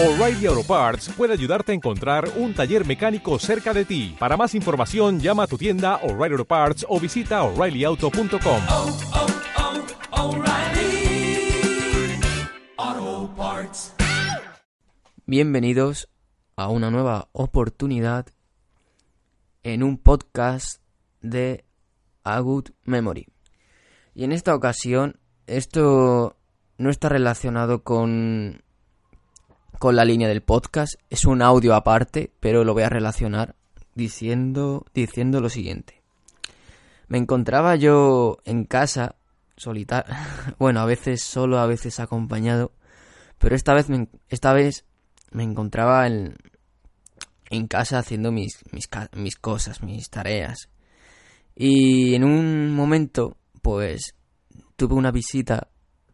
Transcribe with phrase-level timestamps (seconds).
[0.00, 4.14] O'Reilly Auto Parts puede ayudarte a encontrar un taller mecánico cerca de ti.
[4.16, 8.62] Para más información, llama a tu tienda O'Reilly Auto Parts o visita oreillyauto.com.
[8.70, 8.96] oh,
[12.78, 13.92] oh, Parts.
[15.26, 16.08] Bienvenidos
[16.54, 18.26] a una nueva oportunidad
[19.64, 20.80] en un podcast
[21.22, 21.64] de
[22.22, 23.26] A Good Memory.
[24.14, 25.18] Y en esta ocasión,
[25.48, 26.36] esto
[26.76, 28.62] no está relacionado con,
[29.78, 33.54] con la línea del podcast, es un audio aparte, pero lo voy a relacionar
[33.94, 36.02] diciendo, diciendo lo siguiente.
[37.06, 39.16] Me encontraba yo en casa,
[39.56, 40.12] solitario,
[40.58, 42.72] bueno, a veces solo, a veces acompañado,
[43.38, 44.84] pero esta vez me, esta vez
[45.30, 46.36] me encontraba en,
[47.50, 50.68] en casa haciendo mis, mis, mis cosas, mis tareas.
[51.54, 54.14] Y en un momento, pues,
[54.76, 55.68] tuve una visita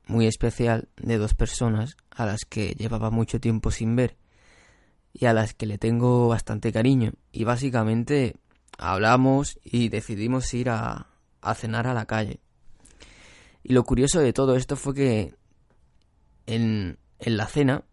[0.06, 4.16] muy especial de dos personas a las que llevaba mucho tiempo sin ver
[5.12, 7.12] y a las que le tengo bastante cariño.
[7.32, 8.36] Y básicamente
[8.78, 11.06] hablamos y decidimos ir a,
[11.40, 12.40] a cenar a la calle.
[13.62, 15.34] Y lo curioso de todo esto fue que
[16.46, 17.84] en, en la cena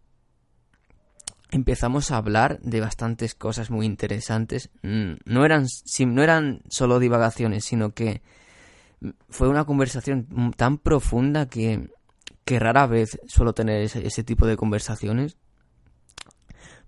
[1.50, 4.70] empezamos a hablar de bastantes cosas muy interesantes.
[4.82, 5.66] Mm, No eran,
[6.06, 8.22] no eran solo divagaciones, sino que
[9.28, 11.88] fue una conversación tan profunda que,
[12.44, 15.36] que rara vez suelo tener ese, tipo de conversaciones.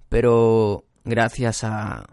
[0.09, 2.05] Pero gracias a,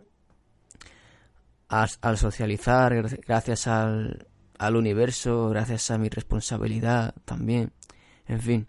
[1.69, 7.71] a- al socializar, gracias al, al universo, gracias a mi responsabilidad también,
[8.27, 8.67] en fin.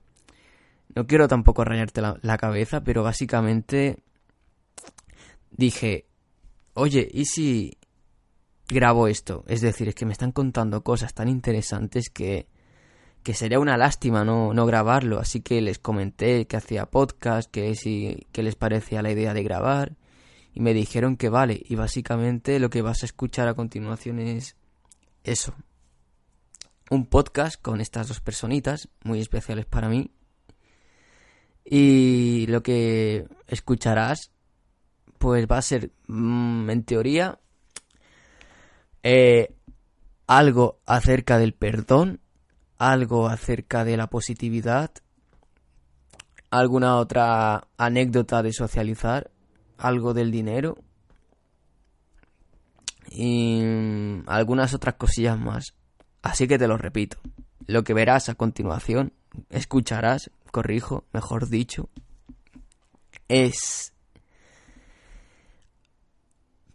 [0.95, 4.03] No quiero tampoco rayarte la, la cabeza, pero básicamente
[5.51, 6.07] dije,
[6.75, 7.79] oye, ¿y si
[8.69, 9.45] grabo esto?
[9.49, 12.47] Es decir, es que me están contando cosas tan interesantes que,
[13.23, 15.19] que sería una lástima no, no grabarlo.
[15.19, 19.43] Así que les comenté que hacía podcast, que si que les parecía la idea de
[19.43, 19.97] grabar.
[20.55, 21.63] Y me dijeron que vale.
[21.65, 24.57] Y básicamente lo que vas a escuchar a continuación es
[25.25, 25.55] eso.
[26.91, 30.11] Un podcast con estas dos personitas, muy especiales para mí.
[31.65, 34.31] Y lo que escucharás,
[35.19, 37.39] pues va a ser, mm, en teoría,
[39.03, 39.55] eh,
[40.27, 42.21] algo acerca del perdón,
[42.83, 44.91] algo acerca de la positividad,
[46.51, 49.31] alguna otra anécdota de socializar,
[49.79, 50.79] algo del dinero
[53.09, 55.77] y mm, algunas otras cosillas más.
[56.23, 57.19] Así que te lo repito.
[57.69, 59.13] Lo que verás a continuación,
[59.49, 61.89] escucharás, corrijo, mejor dicho,
[63.29, 63.93] es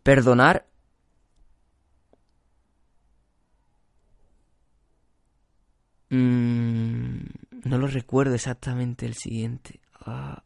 [0.03, 0.68] perdonar
[6.09, 7.19] Mm,
[7.66, 9.79] no lo recuerdo exactamente el siguiente.
[10.06, 10.44] Ah.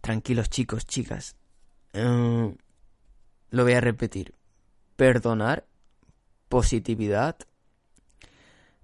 [0.00, 1.36] Tranquilos chicos, chicas.
[1.92, 2.56] Eh,
[3.50, 4.34] lo voy a repetir.
[4.96, 5.66] Perdonar,
[6.48, 7.36] positividad.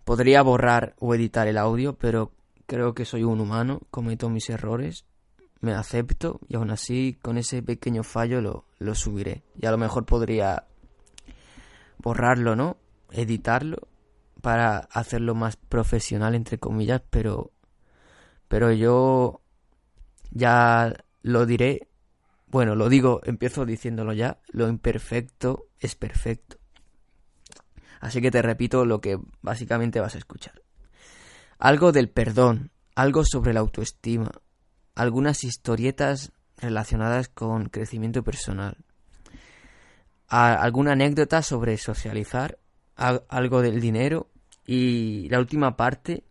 [0.04, 2.32] Podría borrar o editar el audio, pero
[2.66, 5.04] creo que soy un humano, cometo mis errores,
[5.60, 9.42] me acepto y aún así con ese pequeño fallo lo, lo subiré.
[9.60, 10.66] Y a lo mejor podría
[11.98, 12.76] borrarlo, ¿no?
[13.10, 13.88] Editarlo
[14.40, 17.52] para hacerlo más profesional entre comillas pero
[18.48, 19.42] pero yo
[20.30, 21.88] ya lo diré.
[22.46, 26.56] Bueno lo digo empiezo diciéndolo ya lo imperfecto es perfecto.
[28.00, 30.62] Así que te repito lo que básicamente vas a escuchar.
[31.58, 34.30] Algo del perdón algo sobre la autoestima
[34.94, 38.76] algunas historietas relacionadas con crecimiento personal
[40.28, 42.58] alguna anécdota sobre socializar
[42.98, 44.28] al- algo del dinero
[44.66, 46.24] y la última parte,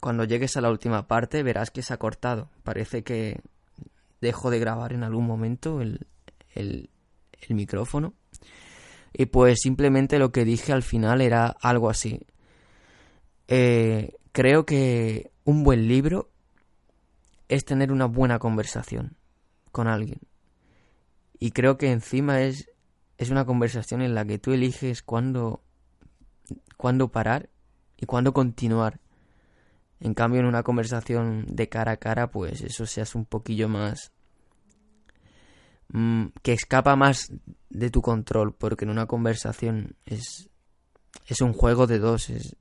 [0.00, 2.50] cuando llegues a la última parte verás que se ha cortado.
[2.64, 3.40] Parece que
[4.20, 6.06] dejo de grabar en algún momento el,
[6.54, 6.90] el,
[7.48, 8.14] el micrófono.
[9.12, 12.26] Y pues simplemente lo que dije al final era algo así.
[13.46, 16.30] Eh, creo que un buen libro
[17.48, 19.16] es tener una buena conversación
[19.70, 20.18] con alguien.
[21.38, 22.70] Y creo que encima es,
[23.18, 25.60] es una conversación en la que tú eliges cuándo
[26.76, 27.48] cuándo parar
[27.96, 29.00] y cuándo continuar.
[30.00, 33.68] En cambio, en una conversación de cara a cara, pues eso se hace un poquillo
[33.68, 34.12] más...
[35.88, 37.32] mm, que escapa más
[37.70, 40.50] de tu control, porque en una conversación es,
[41.26, 42.56] es un juego de dos, es,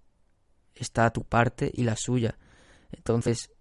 [0.75, 2.37] está tu parte y la suya.
[2.91, 3.51] Entonces,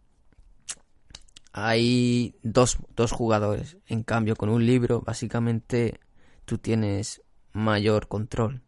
[1.53, 3.77] hay dos, dos jugadores.
[3.87, 6.01] En cambio, con un libro, básicamente
[6.45, 7.23] tú tienes
[7.53, 8.63] mayor control.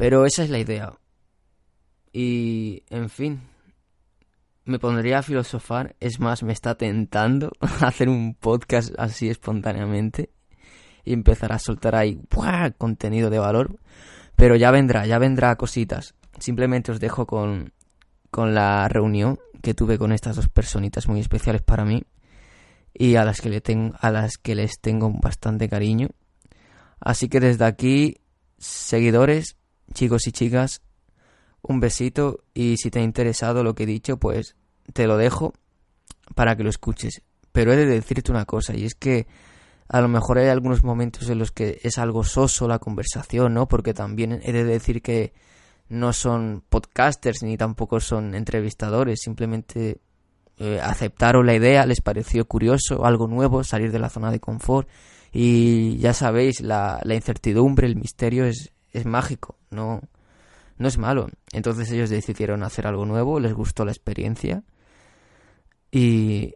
[0.00, 0.94] Pero esa es la idea.
[2.10, 3.42] Y, en fin,
[4.64, 5.94] me pondría a filosofar.
[6.00, 7.52] Es más, me está tentando
[7.82, 10.30] hacer un podcast así espontáneamente
[11.04, 12.70] y empezar a soltar ahí ¡buah!
[12.70, 13.78] contenido de valor.
[14.36, 16.14] Pero ya vendrá, ya vendrá cositas.
[16.38, 17.74] Simplemente os dejo con,
[18.30, 22.04] con la reunión que tuve con estas dos personitas muy especiales para mí
[22.94, 26.08] y a las que, le tengo, a las que les tengo bastante cariño.
[27.00, 28.16] Así que desde aquí,
[28.56, 29.58] seguidores,
[29.94, 30.82] chicos y chicas,
[31.62, 34.56] un besito y si te ha interesado lo que he dicho, pues
[34.92, 35.52] te lo dejo
[36.34, 37.22] para que lo escuches.
[37.52, 39.26] Pero he de decirte una cosa y es que
[39.88, 43.66] a lo mejor hay algunos momentos en los que es algo soso la conversación, ¿no?
[43.66, 45.32] Porque también he de decir que
[45.88, 50.00] no son podcasters ni tampoco son entrevistadores, simplemente
[50.58, 54.88] eh, aceptaron la idea, les pareció curioso, algo nuevo, salir de la zona de confort
[55.32, 60.00] y ya sabéis, la, la incertidumbre, el misterio es, es mágico, no,
[60.78, 61.28] no es malo.
[61.52, 64.62] Entonces ellos decidieron hacer algo nuevo, les gustó la experiencia
[65.90, 66.54] y,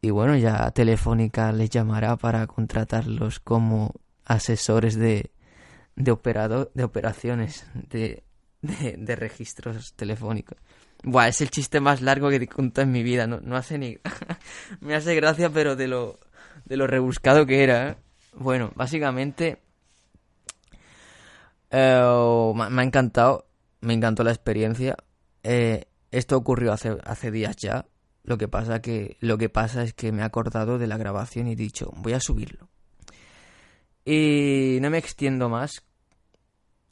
[0.00, 3.94] y bueno, ya Telefónica les llamará para contratarlos como
[4.24, 5.30] asesores de,
[5.96, 8.22] de, operado, de operaciones, de,
[8.62, 10.58] de, registros telefónicos.
[11.04, 13.26] Buah, es el chiste más largo que he contado en mi vida.
[13.26, 13.98] No, no hace ni.
[14.80, 16.20] me hace gracia, pero de lo,
[16.64, 17.90] de lo rebuscado que era.
[17.90, 17.96] ¿eh?
[18.34, 19.61] Bueno, básicamente.
[21.72, 23.46] Eh, me, ha encantado.
[23.80, 24.96] Me encantó la experiencia.
[25.42, 27.86] Eh, esto ocurrió hace, hace días ya.
[28.24, 31.48] Lo que pasa que lo que pasa es que me he acordado de la grabación
[31.48, 32.68] y he dicho, voy a subirlo.
[34.04, 35.82] Y no me extiendo más.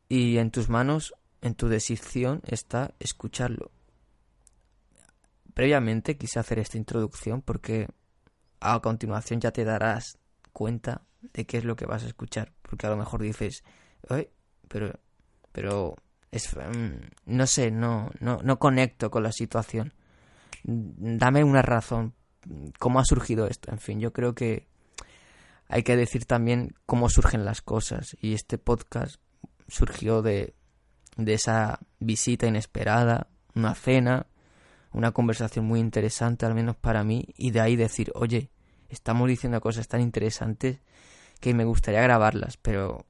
[0.09, 3.71] Y en tus manos en tu decisión está escucharlo.
[5.55, 7.89] Previamente quise hacer esta introducción porque
[8.61, 10.19] a continuación ya te darás
[10.53, 12.53] cuenta de qué es lo que vas a escuchar.
[12.63, 13.63] Porque a lo mejor dices,
[14.71, 14.99] pero,
[15.53, 15.97] pero
[16.31, 16.95] es, mm,
[17.27, 19.93] no sé, no, no, no conecto con la situación.
[20.63, 22.15] Dame una razón.
[22.79, 23.71] ¿Cómo ha surgido esto?
[23.71, 24.67] En fin, yo creo que
[25.69, 28.17] hay que decir también cómo surgen las cosas.
[28.21, 29.17] Y este podcast
[29.69, 30.55] surgió de
[31.25, 34.27] de esa visita inesperada, una cena,
[34.93, 38.51] una conversación muy interesante, al menos para mí, y de ahí decir, oye,
[38.89, 40.81] estamos diciendo cosas tan interesantes
[41.41, 43.07] que me gustaría grabarlas, pero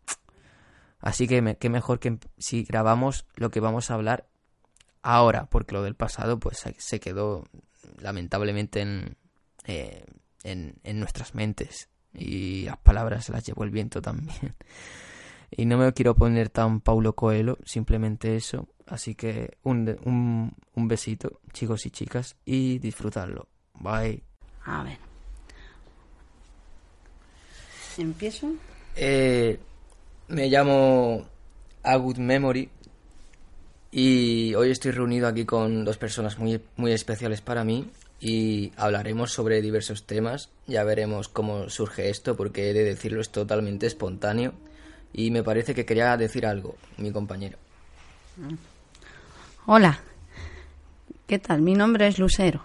[1.01, 4.29] así que qué mejor que si grabamos lo que vamos a hablar
[5.03, 7.45] ahora, porque lo del pasado pues se quedó
[7.99, 9.17] lamentablemente en,
[9.67, 10.05] eh,
[10.45, 14.55] en, en nuestras mentes y las palabras se las llevó el viento también.
[15.53, 18.69] Y no me quiero poner tan Paulo Coelho, simplemente eso.
[18.87, 23.49] Así que un, un, un besito, chicos y chicas, y disfrutarlo.
[23.75, 24.23] Bye.
[24.65, 24.99] A ver.
[27.99, 28.53] ¿Empiezo?
[28.95, 29.59] Eh,
[30.31, 31.27] me llamo
[31.83, 32.71] A Good Memory
[33.91, 37.91] y hoy estoy reunido aquí con dos personas muy, muy especiales para mí
[38.21, 40.51] y hablaremos sobre diversos temas.
[40.69, 44.53] Ya veremos cómo surge esto porque he de decirlo es totalmente espontáneo
[45.13, 47.59] y me parece que quería decir algo, mi compañero.
[49.67, 50.01] Hola,
[51.27, 51.61] ¿qué tal?
[51.61, 52.63] Mi nombre es Lucero.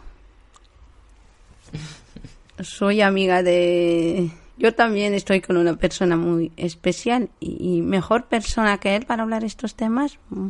[2.62, 4.30] Soy amiga de...
[4.58, 9.44] Yo también estoy con una persona muy especial y, mejor persona que él para hablar
[9.44, 10.48] estos temas, mm,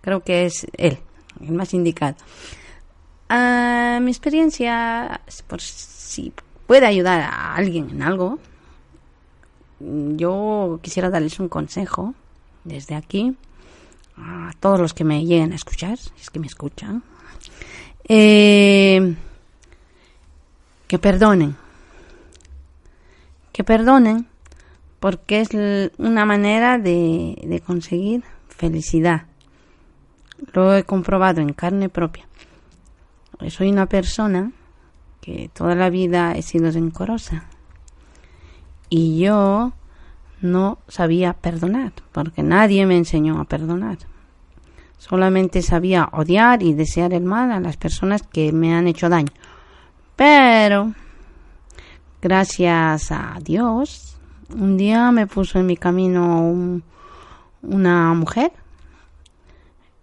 [0.00, 0.98] creo que es él,
[1.40, 2.16] el más indicado.
[3.28, 6.32] Ah, mi experiencia, por si
[6.66, 8.38] puede ayudar a alguien en algo,
[9.80, 12.14] yo quisiera darles un consejo
[12.64, 13.36] desde aquí
[14.16, 17.02] a todos los que me lleguen a escuchar, si es que me escuchan,
[18.08, 19.14] eh,
[20.86, 21.56] que perdonen,
[23.58, 24.28] que perdonen
[25.00, 25.48] porque es
[25.98, 29.26] una manera de, de conseguir felicidad.
[30.52, 32.28] Lo he comprobado en carne propia.
[33.48, 34.52] Soy una persona
[35.20, 37.46] que toda la vida he sido rencorosa
[38.88, 39.72] y yo
[40.40, 43.98] no sabía perdonar, porque nadie me enseñó a perdonar.
[44.98, 49.32] Solamente sabía odiar y desear el mal a las personas que me han hecho daño.
[50.14, 50.94] Pero,
[52.20, 54.18] gracias a Dios,
[54.54, 56.80] un día me puso en mi camino
[57.62, 58.52] una mujer.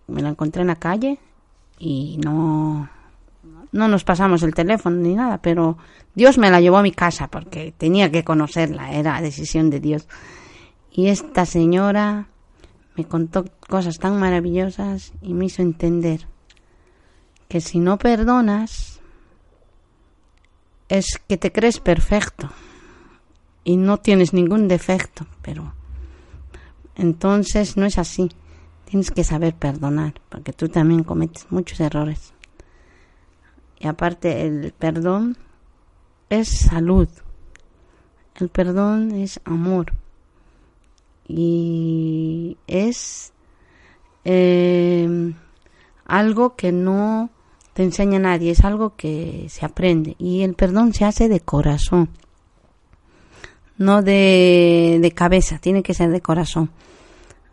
[0.07, 1.17] Me la encontré en la calle
[1.79, 2.87] y no,
[3.71, 5.77] no nos pasamos el teléfono ni nada, pero
[6.13, 10.07] Dios me la llevó a mi casa porque tenía que conocerla, era decisión de Dios.
[10.91, 12.27] Y esta señora
[12.95, 16.27] me contó cosas tan maravillosas y me hizo entender
[17.47, 18.94] que si no perdonas
[20.89, 22.49] es que te crees perfecto
[23.63, 25.73] y no tienes ningún defecto, pero
[26.95, 28.29] entonces no es así.
[28.85, 32.33] Tienes que saber perdonar, porque tú también cometes muchos errores.
[33.79, 35.37] Y aparte el perdón
[36.29, 37.09] es salud.
[38.35, 39.93] El perdón es amor.
[41.27, 43.33] Y es
[44.23, 45.33] eh,
[46.05, 47.29] algo que no
[47.75, 50.15] te enseña nadie, es algo que se aprende.
[50.17, 52.07] Y el perdón se hace de corazón,
[53.77, 56.71] no de, de cabeza, tiene que ser de corazón.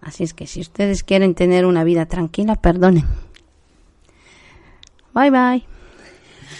[0.01, 3.05] Así es que si ustedes quieren tener una vida tranquila, perdonen.
[5.13, 5.65] Bye bye.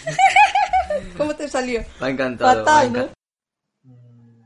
[1.17, 1.81] ¿Cómo te salió?
[2.01, 2.65] Me ha encantado.
[2.65, 3.09] Fatal, me ha ¿no?
[3.83, 4.43] Mm,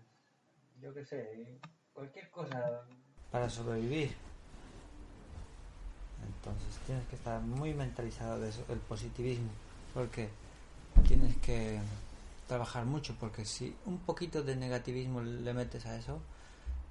[0.80, 1.58] Yo qué sé,
[1.92, 2.84] cualquier cosa
[3.32, 4.27] para sobrevivir.
[6.28, 9.50] Entonces tienes que estar muy mentalizado de eso, el positivismo,
[9.94, 10.30] porque
[11.08, 11.80] tienes que
[12.48, 16.20] trabajar mucho, porque si un poquito de negativismo le metes a eso,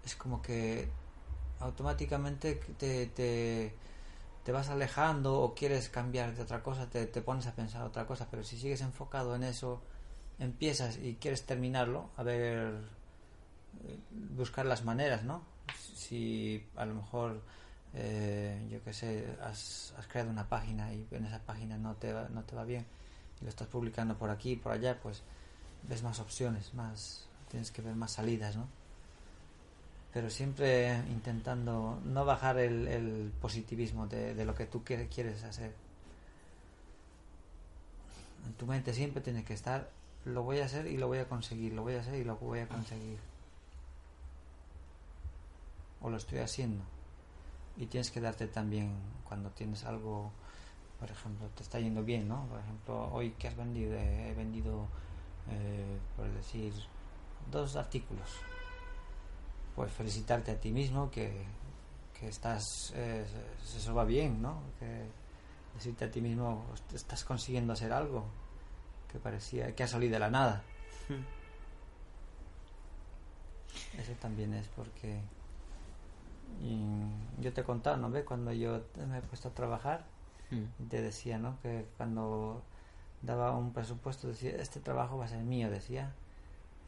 [0.04, 0.88] es como que
[1.60, 7.52] automáticamente te, te, vas alejando o quieres cambiar de otra cosa, te, te pones a
[7.52, 9.80] pensar otra cosa, pero si sigues enfocado en eso,
[10.38, 12.74] empiezas y quieres terminarlo, a ver,
[13.84, 13.98] eh,
[14.36, 15.42] buscar las maneras, ¿no?
[15.94, 17.40] Si a lo mejor,
[17.98, 22.12] eh, yo qué sé, has, has creado una página y en esa página no te,
[22.12, 22.84] va, no te va bien
[23.40, 25.22] y lo estás publicando por aquí y por allá, pues
[25.88, 28.66] ves más opciones, más tienes que ver más salidas, ¿no?
[30.12, 35.72] Pero siempre intentando no bajar el, positivismo de, de lo que tú quieres, quieres hacer.
[38.46, 39.90] En tu mente siempre tiene que estar,
[40.24, 42.36] lo voy a hacer y lo voy a conseguir, lo voy a hacer y lo
[42.36, 43.18] voy a conseguir.
[46.00, 46.82] O lo estoy haciendo.
[47.76, 50.32] Y tienes que darte también cuando tienes algo,
[50.98, 52.46] por ejemplo, te está yendo bien, ¿no?
[52.46, 54.86] Por ejemplo, hoy que has vendido, Eh, he vendido,
[55.50, 56.72] eh, por decir,
[57.50, 58.30] dos artículos.
[59.74, 61.44] Pues felicitarte a ti mismo que,
[62.18, 62.64] que estás,
[62.96, 63.26] eh,
[63.76, 64.62] eso va bien, ¿no?
[64.78, 65.06] Que
[65.74, 68.24] decirte a ti mismo, "Est- estás consiguiendo hacer algo
[69.12, 70.62] que parecía que ha salido de la nada.
[73.98, 75.20] Eso también es porque
[76.62, 76.82] y
[77.42, 78.24] yo te he contado, ¿no ves?
[78.24, 80.04] Cuando yo me he puesto a trabajar,
[80.50, 80.88] Mm.
[80.88, 81.58] te decía, ¿no?
[81.60, 82.62] Que cuando
[83.22, 86.12] daba un presupuesto decía, este trabajo va a ser mío, decía,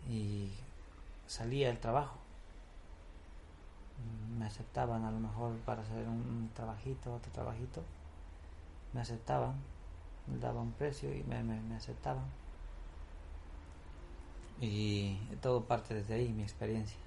[0.09, 0.53] y
[1.27, 2.17] salía el trabajo.
[4.39, 7.83] Me aceptaban a lo mejor para hacer un trabajito, otro trabajito.
[8.93, 9.55] Me aceptaban,
[10.29, 12.25] me daba un precio y me, me, me aceptaban.
[14.61, 16.99] Y todo parte desde ahí, mi experiencia.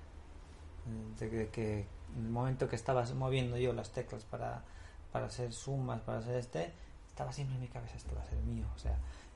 [1.20, 1.86] De que, que
[2.18, 4.62] en el momento que estaba moviendo yo las teclas para,
[5.12, 6.72] para hacer sumas, para hacer este,
[7.10, 8.65] estaba siempre en mi cabeza, este va a ser mío.
[8.75, 8.91] O sea,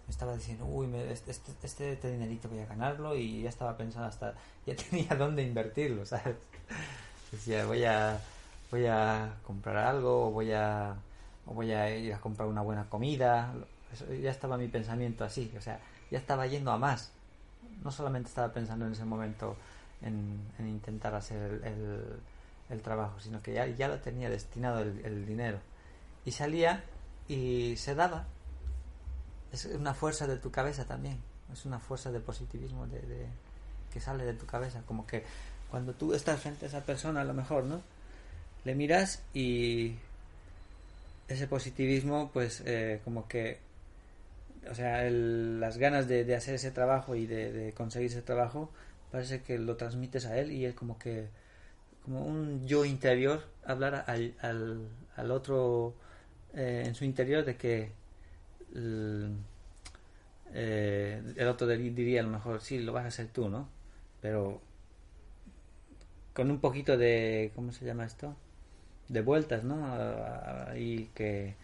[0.08, 1.52] me estaba diciendo, uy, me- este, este,
[1.94, 4.34] este, dinerito voy a ganarlo y ya estaba pensando hasta,
[4.66, 6.36] ya tenía dónde invertirlo, ¿sabes?
[7.32, 8.20] Decía, voy a,
[8.72, 10.96] voy a comprar algo o voy a,
[11.46, 13.54] o voy a ir a comprar una buena comida.
[13.94, 15.80] Eso, ya estaba mi pensamiento así, o sea,
[16.12, 17.12] ya estaba yendo a más.
[17.84, 19.56] No solamente estaba pensando en ese momento
[20.02, 22.20] en, en intentar hacer el, el-
[22.70, 25.60] el trabajo, sino que ya, ya lo tenía destinado el, dinero.
[26.26, 26.84] Y salía
[27.28, 28.26] y se daba.
[29.52, 31.20] Es una fuerza de tu cabeza también.
[31.54, 33.28] Es una fuerza de positivismo de,
[33.94, 34.82] que sale de tu cabeza.
[34.86, 35.24] Como que
[35.70, 37.82] cuando tú estás frente a esa persona, a lo mejor, ¿no?
[38.64, 39.96] Le miras y
[41.28, 43.60] ese positivismo, pues, eh, como que,
[44.70, 48.72] o sea, el- las ganas de, hacer ese trabajo y de conseguir ese trabajo,
[49.12, 51.30] parece que lo transmites a él y es como que,
[52.06, 55.96] como un yo interior, hablar al, al, al otro
[56.56, 57.92] eh, en su interior de que
[58.76, 59.32] el,
[60.54, 63.68] eh, el otro dir- diría a lo mejor, sí, lo vas a hacer tú, ¿no?
[64.22, 64.62] Pero
[66.34, 68.36] con un poquito de, ¿cómo se llama esto?
[69.10, 69.78] De vueltas, ¿no?
[70.78, 71.56] Y que,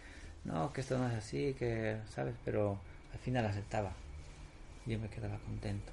[0.45, 2.35] no, que esto no es así, que, ¿sabes?
[2.45, 2.79] Pero
[3.13, 3.93] al final aceptaba.
[4.85, 5.91] Yo me quedaba contento.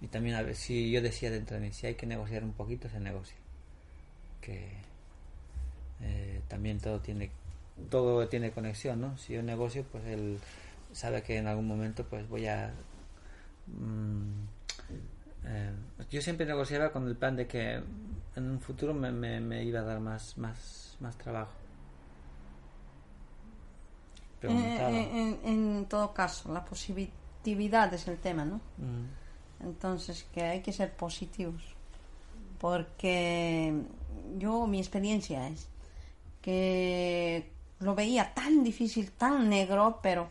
[0.00, 2.52] Y también a ver si yo decía dentro de mí, si hay que negociar un
[2.52, 3.36] poquito, se negocia.
[4.40, 4.72] Que
[6.00, 7.30] eh, también todo tiene
[7.90, 9.16] todo tiene conexión, ¿no?
[9.18, 10.38] Si yo negocio, pues él
[10.92, 12.72] sabe que en algún momento pues voy a
[13.66, 14.46] mm,
[15.44, 15.72] eh,
[16.10, 17.74] yo siempre negociaba con el plan de que
[18.36, 21.52] en un futuro me, me, me iba a dar más más más trabajo.
[24.42, 28.60] Eh, en, en todo caso, la positividad es el tema, ¿no?
[28.76, 29.06] Mm,
[29.60, 31.62] Entonces, que hay que ser positivos.
[32.58, 33.74] Porque
[34.38, 35.68] yo, mi experiencia es
[36.42, 37.50] que
[37.80, 40.28] lo veía tan difícil, tan negro, pero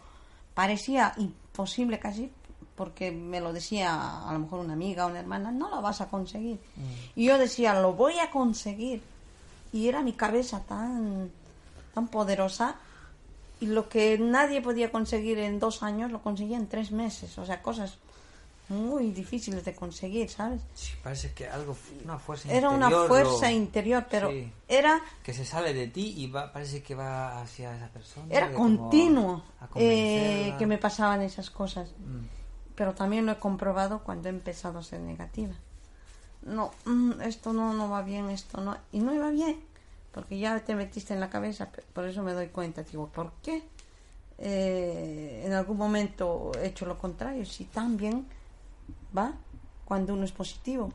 [0.53, 2.31] parecía imposible casi,
[2.75, 6.09] porque me lo decía a lo mejor una amiga una hermana, no lo vas a
[6.09, 6.59] conseguir.
[7.15, 9.01] Y yo decía, lo voy a conseguir.
[9.73, 11.31] Y era mi cabeza tan,
[11.93, 12.75] tan poderosa
[13.59, 17.37] y lo que nadie podía conseguir en dos años lo conseguía en tres meses.
[17.37, 17.97] O sea, cosas
[18.69, 20.61] muy difíciles de conseguir, ¿sabes?
[20.73, 24.51] Sí, parece que algo, una fuerza Era una interior fuerza lo- interior, pero Sí.
[24.67, 28.27] era que se sale de ti y va, parece que va hacia esa persona.
[28.29, 29.43] era continuo
[29.75, 31.89] eh, que me pasaban esas cosas.
[31.99, 32.25] Mm.
[32.75, 35.53] Pero también lo he comprobado cuando he empezado a ser negativa.
[36.43, 38.77] No, mm, esto no, no va bien, esto no.
[38.91, 39.59] Y no iba bien,
[40.11, 41.69] porque ya te metiste en la cabeza.
[41.93, 43.63] Por eso me doy cuenta, digo, ¿por qué
[44.37, 47.45] eh, en algún momento he hecho lo contrario?
[47.45, 48.27] Si tan bien
[49.15, 49.33] va
[49.85, 50.91] cuando uno es positivo.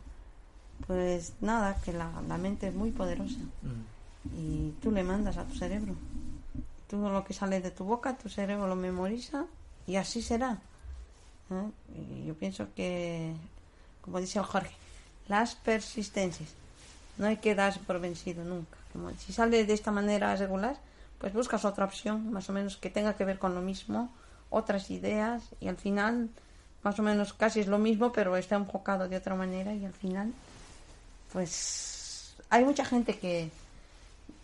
[0.86, 4.36] Pues nada, que la, la mente es muy poderosa Mm.
[4.36, 5.94] y tú le mandas a tu cerebro.
[6.88, 9.46] Todo lo que sale de tu boca, tu cerebro lo memoriza
[9.86, 10.58] y así será.
[11.50, 11.70] ¿eh?
[12.22, 13.32] Y yo pienso que,
[14.02, 14.72] como dice el Jorge,
[15.28, 16.50] las persistencias.
[17.18, 18.76] No hay que darse por vencido nunca.
[18.92, 20.76] Como si sale de esta manera regular,
[21.18, 24.10] pues buscas otra opción, más o menos que tenga que ver con lo mismo,
[24.50, 26.28] otras ideas y al final,
[26.82, 29.92] más o menos casi es lo mismo, pero está enfocado de otra manera y al
[29.92, 30.32] final,
[31.32, 33.50] pues hay mucha gente que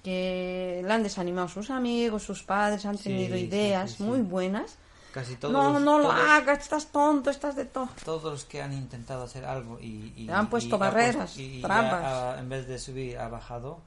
[0.05, 4.03] que le han desanimado sus amigos, sus padres, han tenido sí, ideas sí, sí.
[4.05, 4.77] muy buenas.
[5.13, 7.89] Casi todos No, los, no lo todos- hagas, estás tonto, estás de todo.
[8.05, 12.05] todos los que han intentado hacer algo y, y- han puesto y barreras, y trampas.
[12.05, 13.81] ha- en vez de subir ha bajado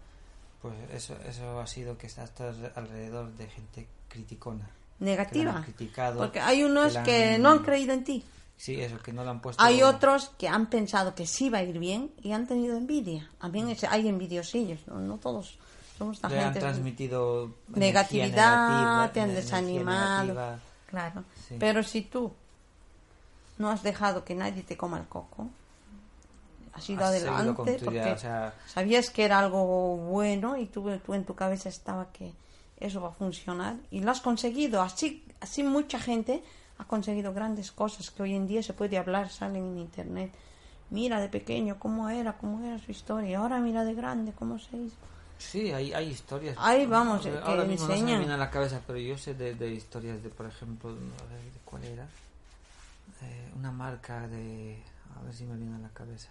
[0.62, 4.68] pues eso eso ha sido que está todo alrededor de gente criticona
[5.00, 5.66] Negativa.
[6.18, 8.24] Porque hay unos que han- no han creído en ti.
[8.62, 11.60] Sí eso que no lo han puesto Hay otros que han pensado que sí va
[11.60, 13.28] a ir bien y han tenido envidia.
[13.40, 15.58] También es- hay envidiosillos, no, No todos
[15.98, 16.60] somos tan le han gente.
[16.60, 20.24] transmitido energía negatividad, negativa, te han desanimado.
[20.26, 20.60] negativa.
[20.88, 21.24] Claro.
[21.48, 21.56] Sí.
[21.60, 22.32] Pero si tú
[23.58, 25.48] no has dejado que nadie te coma el coco,
[26.74, 30.90] has ido Has adelante idea, porque o sea, sabías que era algo bueno y tú,
[31.06, 32.32] tú en tu cabeza estaba que
[32.80, 34.82] eso va a funcionar y lo has conseguido.
[34.82, 36.44] Así, así mucha gente
[36.82, 40.32] ha conseguido grandes cosas que hoy en día se puede hablar, salen en internet.
[40.90, 43.40] Mira de pequeño cómo era, cómo era su historia.
[43.40, 44.96] Ahora mira de grande cómo se hizo.
[45.38, 46.56] Sí, hay, hay historias.
[46.60, 49.18] Ahí vamos, Ahora- que ahora mismo no se me viene a la cabeza, pero yo
[49.18, 52.04] sé de, de historias de, por ejemplo, a ver, ¿de ¿cuál era?
[53.22, 54.82] Eh, una marca de...
[55.20, 56.30] A ver si me viene a la cabeza.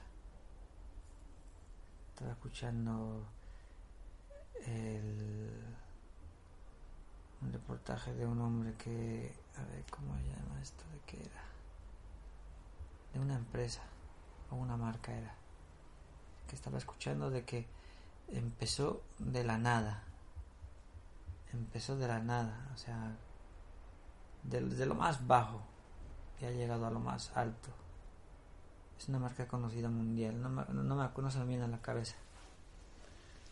[2.14, 3.22] Estaba escuchando
[4.66, 5.50] el,
[7.42, 9.32] un reportaje de un hombre que...
[9.56, 10.84] A ver, ¿cómo se llama esto?
[10.92, 11.42] ¿De qué era?
[13.12, 13.82] De una empresa
[14.50, 15.34] o una marca era.
[16.48, 17.66] Que estaba escuchando de que
[18.28, 20.04] empezó de la nada.
[21.52, 23.16] Empezó de la nada, o sea,
[24.44, 25.60] de, de lo más bajo
[26.40, 27.70] y ha llegado a lo más alto.
[28.98, 31.80] Es una marca conocida mundial, no me, no me no se me viene a la
[31.80, 32.16] cabeza.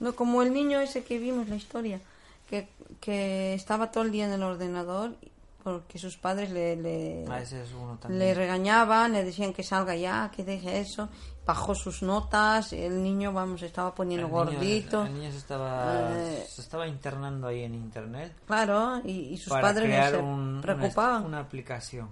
[0.01, 2.01] No, como el niño ese que vimos la historia,
[2.49, 2.69] que,
[3.01, 5.17] que estaba todo el día en el ordenador
[5.62, 8.21] porque sus padres le, le, Ah, ese es uno también.
[8.21, 11.09] le regañaban, le decían que salga ya, que deje eso,
[11.44, 16.11] bajó sus notas, el niño, vamos, estaba poniendo el niño, gordito, el niño se estaba,
[16.16, 20.11] Eh, se estaba internando ahí en internet claro, y, y sus para padres no crear
[20.12, 21.25] se un- preocupaban.
[21.25, 22.09] Una, aplicación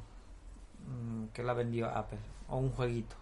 [0.87, 3.17] mm, que la vendió Apple, o un jueguito.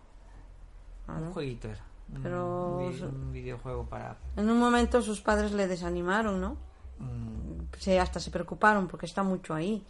[1.06, 1.26] Ah, ¿no?
[1.28, 1.84] Un jueguito era.
[2.14, 4.30] un Pero- un videojuego para Apple.
[4.42, 6.56] En un momento sus padres le desanimaron, ¿no?
[6.98, 7.44] Mm,
[7.78, 9.84] Se, hasta se preocuparon porque está mucho ahí.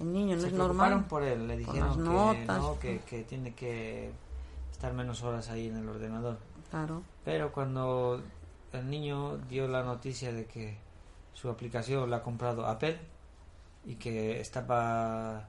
[0.00, 1.04] El niño no se es normal.
[1.06, 4.10] por él, le dijeron que, no, que, que tiene que
[4.72, 6.38] estar menos horas ahí en el ordenador.
[6.70, 7.02] Claro.
[7.24, 8.22] Pero cuando
[8.72, 10.78] el niño dio la noticia de que
[11.34, 12.98] su aplicación la ha comprado Apple
[13.84, 15.48] y que estaba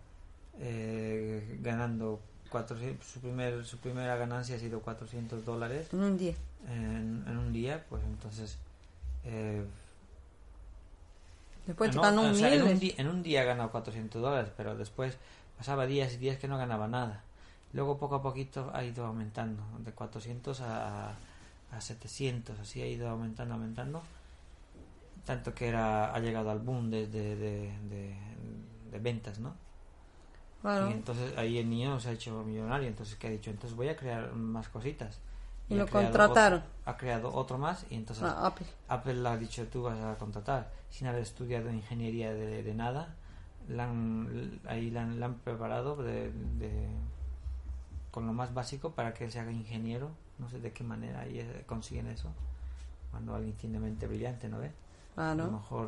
[0.59, 6.35] eh, ganando 400, su, primer, su primera ganancia ha sido 400 dólares En un día.
[6.67, 8.57] en, en un día, pues entonces...
[9.23, 9.63] eh,
[11.67, 15.17] Después ganó o sea, en, un día, en un día ganó 400 dólares, pero después
[15.57, 17.23] pasaba días y días que no ganaba nada.
[17.73, 21.15] Luego poco a poquito ha ido aumentando, de 400 a,
[21.71, 24.01] a 700, así ha ido aumentando, aumentando.
[25.25, 29.55] Tanto que era, ha llegado al boom de, de, de, ventas, ¿no?
[30.63, 33.89] Y entonces ahí el niño se ha hecho millonario, entonces que ha dicho, entonces voy
[33.89, 35.19] a crear más cositas.
[35.71, 36.57] Y lo contrataron.
[36.59, 38.65] otro- ha creado otro más y entonces Ah, Apple.
[38.89, 43.15] Apple le ha dicho tú vas a contratar sin haber estudiado ingeniería de, de nada.
[43.69, 46.87] La han- ahí la han, la han preparado de, de-
[48.11, 50.09] con lo más básico para que él se haga ingeniero.
[50.39, 52.29] No sé de qué manera ahí, eh, consiguen eso.
[53.11, 54.71] Cuando alguien tiene mente brillante, ¿no ve?
[55.45, 55.87] A lo mejor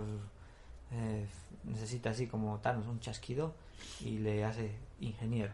[0.91, 1.25] eh,
[1.63, 3.53] necesita así como Thanos un chasquido
[4.01, 5.53] y le hace ingeniero.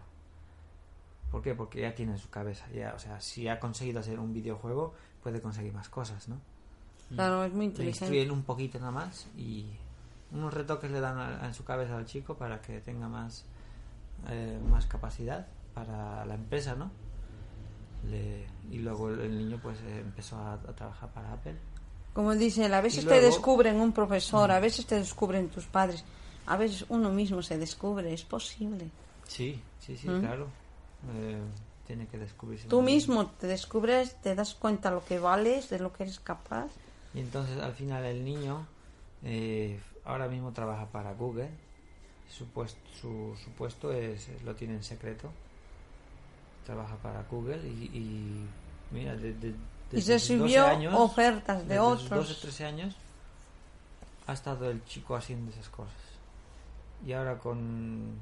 [1.32, 1.54] ¿Por qué?
[1.56, 2.66] Porque ya tiene en su cabeza.
[2.74, 6.38] Ya, o sea, si ha conseguido hacer un videojuego, puede conseguir más cosas, ¿no?
[7.14, 8.06] Claro, es muy Le inteligente.
[8.06, 9.66] instruyen un poquito nada más y,
[10.32, 13.46] unos retoques le dan a- en su cabeza al chico para que tenga más,
[14.30, 16.92] eh, más capacidad para la empresa, ¿no?
[18.10, 21.56] Le- y luego el, el niño pues eh, empezó a, a trabajar para Apple.
[22.14, 25.66] Como dicen, a veces Y te luego- descubren un profesor, a veces te descubren tus
[25.66, 26.04] padres,
[26.46, 28.90] a veces uno mismo se descubre, es posible.
[29.28, 30.20] Sí, sí, sí, ¿Mm?
[30.20, 30.48] claro.
[31.14, 31.40] Eh,
[31.88, 32.68] tiene que descubrirse.
[32.68, 36.70] Tú mismo te descubres, te das cuenta lo que vales, de lo que eres capaz.
[37.14, 38.68] Y entonces al final el niño
[39.24, 41.50] eh, ahora mismo trabaja para Google.
[42.30, 45.32] Su puesto, su, su puesto es, lo tiene en secreto.
[46.66, 48.46] Trabaja para Google y, y
[48.92, 49.56] mira, de, de- Y
[49.92, 52.10] desde sus 12 recibió años, ofertas de desde otros.
[52.28, 52.96] 12, 13 años
[54.28, 55.96] ha estado el chico haciendo esas cosas.
[57.04, 58.14] Y ahora con...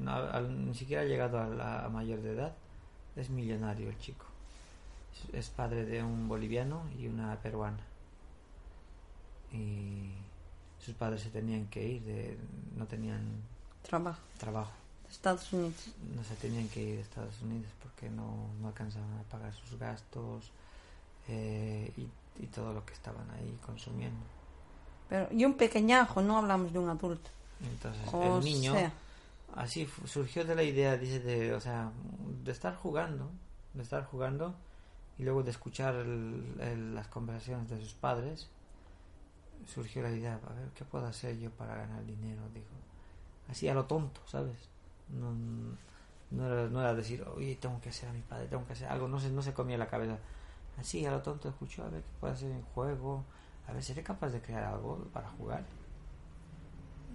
[0.00, 2.52] no, al- ni siquiera ha llegado a la mayor de edad.
[3.16, 4.24] Es millonario el chico.
[5.32, 7.78] Es- Es padre de un boliviano y una peruana.
[9.52, 10.10] Y
[10.84, 12.38] sus padres se tenían que ir, de,
[12.76, 13.20] no tenían
[13.82, 14.72] Trabajo, trabajo.
[15.10, 15.88] Estados Unidos.
[16.14, 19.78] No se tenían que ir de Estados Unidos porque no, no alcanzaban a pagar sus
[19.78, 20.50] gastos
[21.28, 24.20] eh, y, y todo lo que estaban ahí consumiendo.
[25.08, 27.30] Pero, y un pequeñajo, no hablamos de un adulto.
[27.62, 28.92] Entonces O el niño sea,
[29.58, 31.92] así surgió de la idea, dice, de, o sea,
[32.44, 33.30] de estar jugando,
[33.74, 34.54] de estar jugando
[35.18, 38.48] y luego de escuchar el- el- las conversaciones de sus padres,
[39.66, 42.42] surgió la idea, a ver, ¿qué puedo hacer yo para ganar dinero?
[42.54, 42.66] Dijo,
[43.48, 44.56] así a lo tonto, ¿sabes?
[45.10, 45.32] No,
[46.30, 48.88] no, era, no era decir, oye, tengo que hacer a mi padre, tengo que hacer
[48.88, 50.18] algo, no se, no se comía la cabeza.
[50.78, 53.24] Así a lo tonto escuchó, a ver qué puedo hacer en juego,
[53.68, 55.64] a ver, ¿seré capaz de crear algo para jugar?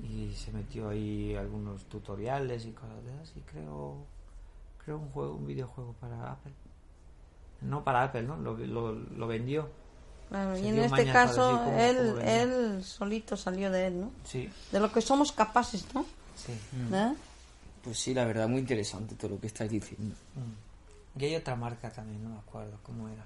[0.01, 4.05] Y se metió ahí algunos tutoriales y cosas de esas y creo
[4.83, 6.53] creo un juego un videojuego para Apple
[7.61, 9.69] no para Apple no lo, lo, lo vendió
[10.29, 14.11] claro, y en este caso, cómo- él, cómo él solito salió de él, ¿no?
[14.25, 16.05] sí De lo que somos capaces, ¿no?
[16.35, 16.51] sí
[16.93, 17.13] ¿Eh?
[17.83, 20.15] Pues sí, la verdad, muy interesante todo lo que estás diciendo.
[20.35, 21.19] Mm.
[21.21, 23.25] y hay otra marca también no me acuerdo cómo era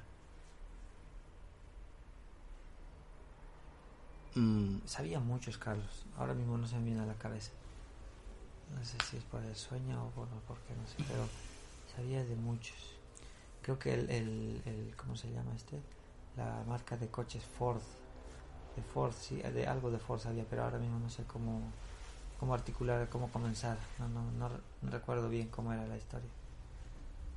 [4.38, 6.06] Mm, sabía muchos Carlos.
[6.18, 7.52] Ahora mismo no se me viene a la cabeza.
[8.78, 11.24] No sé si es por el sueño o por, por qué no sé pero
[11.96, 12.76] sabía de muchos.
[13.62, 15.80] Creo que el, el, el cómo se llama este
[16.36, 17.82] la marca de coches Ford.
[18.76, 21.62] De Ford sí de algo de Ford sabía pero ahora mismo no sé cómo
[22.40, 23.78] cómo articular cómo comenzar.
[24.00, 26.30] No no no, re- no recuerdo bien cómo era la historia.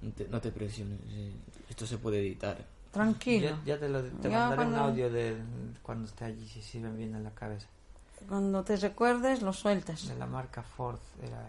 [0.02, 1.32] No, te, no te presiones, eh,
[1.68, 2.64] esto se puede editar.
[2.92, 3.48] Tranquilo.
[3.48, 5.36] ya, ya te lo te Ya mandaré un audio de
[5.82, 7.68] cuando esté allí si, si me viene a la cabeza
[8.28, 10.08] Cuando te recuerdes, lo sueltas.
[10.08, 11.40] de la marca Ford era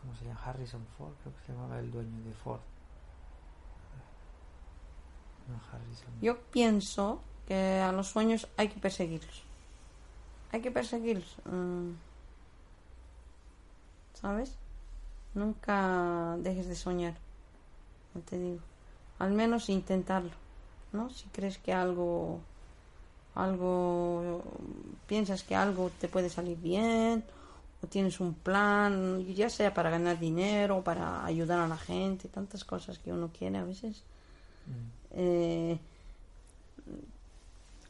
[0.00, 0.40] ¿cómo se llama?
[0.44, 2.60] Harrison Ford creo que se llamaba el dueño de Ford
[5.48, 9.42] no Harrison Yo pienso que a los sueños hay que perseguirlos.
[10.52, 11.36] Hay que perseguirlos.
[11.44, 11.90] mm.
[14.14, 14.54] ¿Sabes?
[15.34, 17.14] Nunca dejes de soñar.
[18.14, 18.60] No te digo.
[19.18, 20.30] Al menos intentarlo.
[20.92, 21.10] ¿No?
[21.10, 22.40] Si crees que algo.
[23.34, 24.42] Algo.
[25.06, 27.24] Piensas que algo te puede salir bien.
[27.82, 29.24] O tienes un plan.
[29.34, 30.82] Ya sea para ganar dinero.
[30.82, 32.28] Para ayudar a la gente.
[32.28, 34.02] Tantas cosas que uno quiere a veces.
[34.66, 34.88] Mm.
[35.12, 35.78] Eh,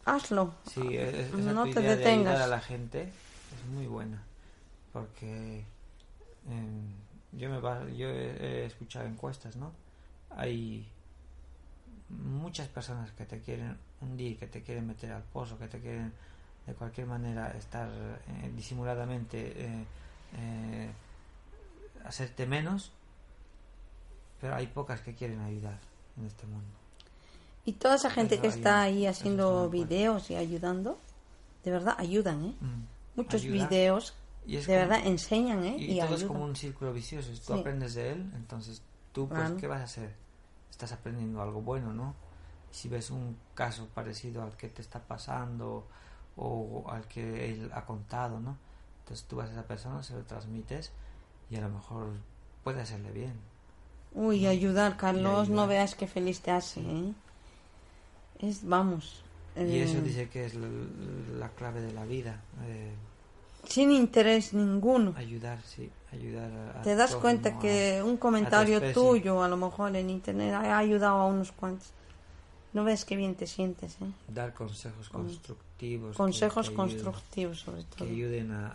[0.04, 0.54] hazlo.
[0.72, 2.40] Sí, es- esa Ah, no te idea de ayudar detengas.
[2.40, 4.22] a la gente es muy buena.
[4.92, 5.64] Porque
[6.50, 6.92] em,
[7.32, 7.60] yo, me
[7.96, 9.72] yo he, he escuchado encuestas, ¿no?
[10.36, 10.86] Hay
[12.12, 16.12] muchas personas que te quieren hundir, que te quieren meter al pozo, que te quieren
[16.66, 19.84] de cualquier manera estar eh, disimuladamente, eh,
[20.38, 20.90] eh,
[22.04, 22.92] hacerte menos,
[24.40, 25.78] pero hay pocas que quieren ayudar
[26.18, 26.66] en este mundo.
[27.64, 30.98] Y toda esa gente Eso que está ahí es haciendo videos y ayudando,
[31.64, 32.54] de verdad ayudan, ¿eh?
[32.60, 32.82] Mm.
[33.16, 33.68] Muchos Ayuda.
[33.68, 34.14] videos
[34.46, 35.76] Y es de como- verdad enseñan, ¿eh?
[35.78, 36.20] Y, Y, todo ayudan.
[36.22, 37.30] es como un círculo vicioso.
[37.46, 37.60] Tú Sí.
[37.60, 39.52] aprendes de él, entonces tú, pues.
[39.60, 40.14] ¿qué vas a hacer?
[40.72, 42.14] Estás aprendiendo algo bueno, ¿no?
[42.72, 45.86] Si ves un caso parecido al que te está pasando
[46.36, 48.56] o al que él ha contado, ¿no?
[49.00, 50.90] Entonces tú vas a esa persona, se lo transmites
[51.50, 52.08] y a lo mejor
[52.64, 53.34] puede hacerle bien.
[54.14, 57.12] Uy, ayudar, Carlos, no veas qué feliz te hace, ¿eh?
[58.40, 59.22] Es, vamos.
[59.56, 60.66] Y eso eh, dice que es la,
[61.38, 62.40] la clave de la vida.
[62.64, 62.92] eh,
[63.68, 65.14] Sin interés ninguno.
[65.16, 69.94] ayudar, sí, ayudar a, Te das cuenta a- que un comentario tuyo, a lo mejor
[69.96, 71.90] en internet, ha ayudado a unos cuantos.
[72.72, 74.06] No ves qué bien te sientes, ¿eh?
[74.28, 76.12] dar consejos Con- constructivos.
[76.12, 76.88] que- Consejos que ayuden.
[76.90, 78.08] constructivos, sobre que todo.
[78.08, 78.68] ayuden a,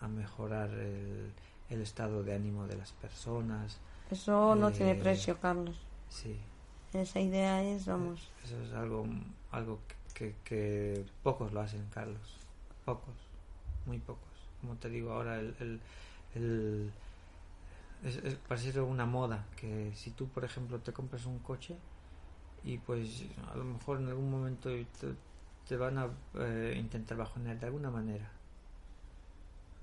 [0.00, 1.30] a- mejorar el,
[1.68, 3.78] el estado de ánimo de las personas.
[4.10, 5.76] Eso no Eh, tiene precio, Carlos.
[6.08, 6.36] Sí,
[6.92, 8.28] Esa idea es, vamos.
[8.44, 9.06] eso es algo,
[9.52, 9.78] algo
[10.14, 12.36] que, que pocos lo hacen, Carlos.
[12.84, 13.14] Pocos.
[13.86, 14.24] muy pocos.
[14.60, 15.80] Como te digo ahora, el, el,
[16.34, 16.90] el-
[18.04, 21.76] es, es parece una moda que si tú, por ejemplo, te compras un coche
[22.64, 24.86] y pues a lo mejor en algún momento te,
[25.68, 28.30] te van a eh, intentar bajonear de alguna manera.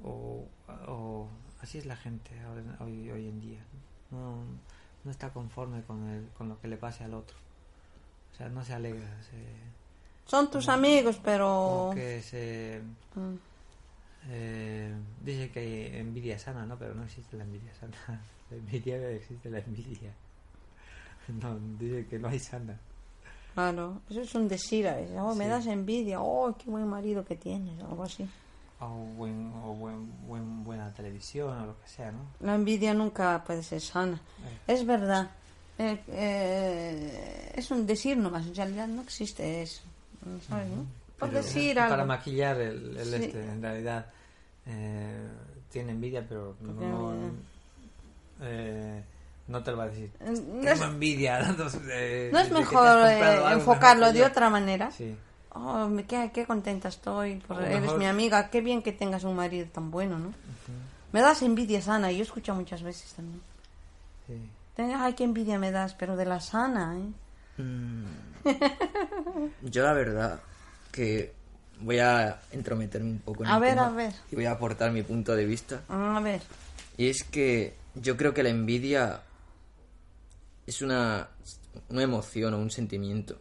[0.04, 0.46] O,
[0.88, 1.28] o
[1.62, 3.60] así es la gente ahora, hoy, hoy en día.
[4.12, 4.44] No,
[5.04, 7.36] no está conforme con, el, con lo que le pase al otro.
[8.34, 9.08] O sea, no se alegra.
[9.24, 9.38] Se,
[10.26, 11.46] Son tus amigos, pero...
[11.88, 12.82] como que se
[13.16, 13.36] Mm.
[14.30, 16.78] Eh, dice que hay envidia sana, ¿no?
[16.78, 17.98] Pero no existe la envidia sana.
[18.50, 20.12] La envidia existe la envidia.
[21.42, 22.80] No, dice que no hay sana.
[23.54, 25.18] Claro, eso es un decir a veces.
[25.20, 26.22] Oh, me das envidia.
[26.22, 27.78] Oh, qué buen marido que tienes.
[27.84, 28.26] Algo así.
[28.80, 32.20] O, buen, o buen, buen- buena televisión o lo que sea, ¿no?
[32.40, 34.22] La envidia nunca puede ser sana.
[34.68, 35.30] Eh, Es verdad.
[35.80, 38.46] Eh, eh, es un decir nomás.
[38.48, 39.82] En realidad no existe eso.
[40.48, 40.86] ¿Sabes, no?
[41.20, 43.16] Por pero decir Para maquillar el, el Sí.
[43.16, 44.06] este, en realidad
[44.68, 45.28] eh,
[45.72, 47.14] tiene envidia, pero no,
[48.42, 49.04] eh,
[49.48, 50.12] no te lo va a decir.
[50.20, 51.40] No Tengo es, envidia.
[51.58, 54.92] No, eh, no es mejor eh, enfocarlo de otra manera.
[54.92, 55.16] Sí.
[55.54, 57.38] Oh, me- qué, qué contenta estoy.
[57.38, 58.50] por- eres mejor- mi amiga.
[58.50, 60.34] Qué bien que tengas un marido tan bueno, ¿no?
[61.14, 62.12] Me das envidia sana.
[62.12, 63.42] Yo escucho muchas veces también.
[64.28, 64.50] sí.
[64.80, 67.62] Ay, qué envidia me das, pero de la sana, ¿eh?
[67.64, 68.06] Mm.
[69.64, 70.40] Yo la verdad
[70.92, 71.34] que
[71.82, 74.14] voy a entrometerme un poco en A el ver, tema a ver.
[74.32, 75.82] y voy a aportar mi punto de vista.
[75.90, 76.42] A ver.
[76.98, 79.22] Y es que yo creo que la envidia
[80.66, 81.28] es una,
[81.90, 83.38] una emoción o un sentimiento.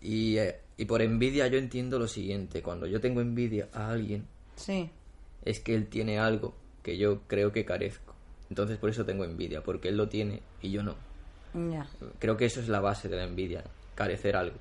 [0.00, 4.26] Y, eh, y por envidia yo entiendo lo siguiente, cuando yo tengo envidia a alguien
[4.56, 4.88] Sí.
[5.44, 8.14] es que él tiene algo que yo creo que carezco.
[8.48, 10.94] Entonces por eso tengo envidia, porque él lo tiene y yo no.
[12.18, 14.56] Creo que eso es la base de la envidia, carecer algo.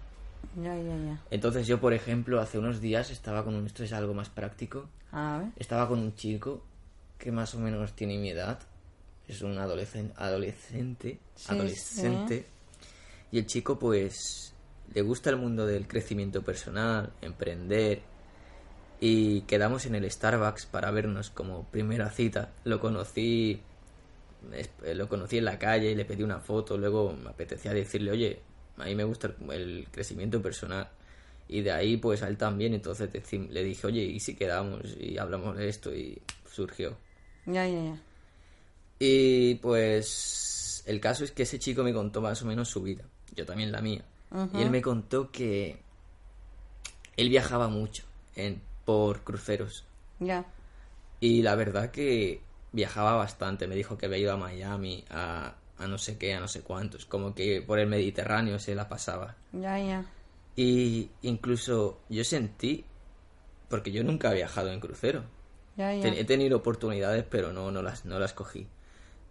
[0.56, 1.22] Ya, ya, ya.
[1.32, 3.66] Entonces yo, por ejemplo, hace unos días estaba con un...
[3.66, 4.90] Esto es algo más práctico.
[5.12, 5.48] A ver.
[5.58, 6.64] Estaba con un chico
[7.18, 8.60] que más o menos tiene mi edad.
[9.28, 10.14] Es un adolescente.
[10.18, 11.20] Adolescente.
[11.36, 12.46] Sí, adolescente.
[13.32, 14.54] Y el chico, pues,
[14.94, 18.02] le gusta el mundo del crecimiento personal, emprender.
[19.00, 22.52] Y quedamos en el Starbucks para vernos como primera cita.
[22.64, 23.62] Lo conocí.
[24.94, 26.78] Lo conocí en la calle y le pedí una foto.
[26.78, 28.42] Luego me apetecía decirle, oye,
[28.78, 30.90] a mí me gusta el, el crecimiento personal.
[31.48, 32.74] Y de ahí, pues a él también.
[32.74, 35.94] Entonces le dije, oye, ¿y si quedamos y hablamos de esto?
[35.94, 36.98] Y surgió.
[37.46, 38.02] Ya, ya, ya.
[39.00, 43.04] Y pues el caso es que ese chico me contó más o menos su vida,
[43.36, 44.04] yo también la mía.
[44.54, 45.78] Y él me contó que
[47.16, 48.04] él viajaba mucho
[48.36, 49.86] en, por cruceros.
[50.20, 50.46] Ya.
[51.22, 52.42] Y la verdad que
[52.74, 53.66] viajaba bastante.
[53.66, 56.62] Me dijo que había ido a Miami, a, a no sé qué, a no sé
[56.62, 57.06] cuántos.
[57.06, 59.36] Como que por el Mediterráneo se la pasaba.
[59.52, 60.06] Ya, ya.
[60.56, 62.86] Y incluso yo sentí,
[63.70, 65.24] porque yo nunca he viajado en crucero.
[65.76, 66.08] Ya, ya.
[66.08, 68.68] He tenido oportunidades, pero no, no, las, no las cogí.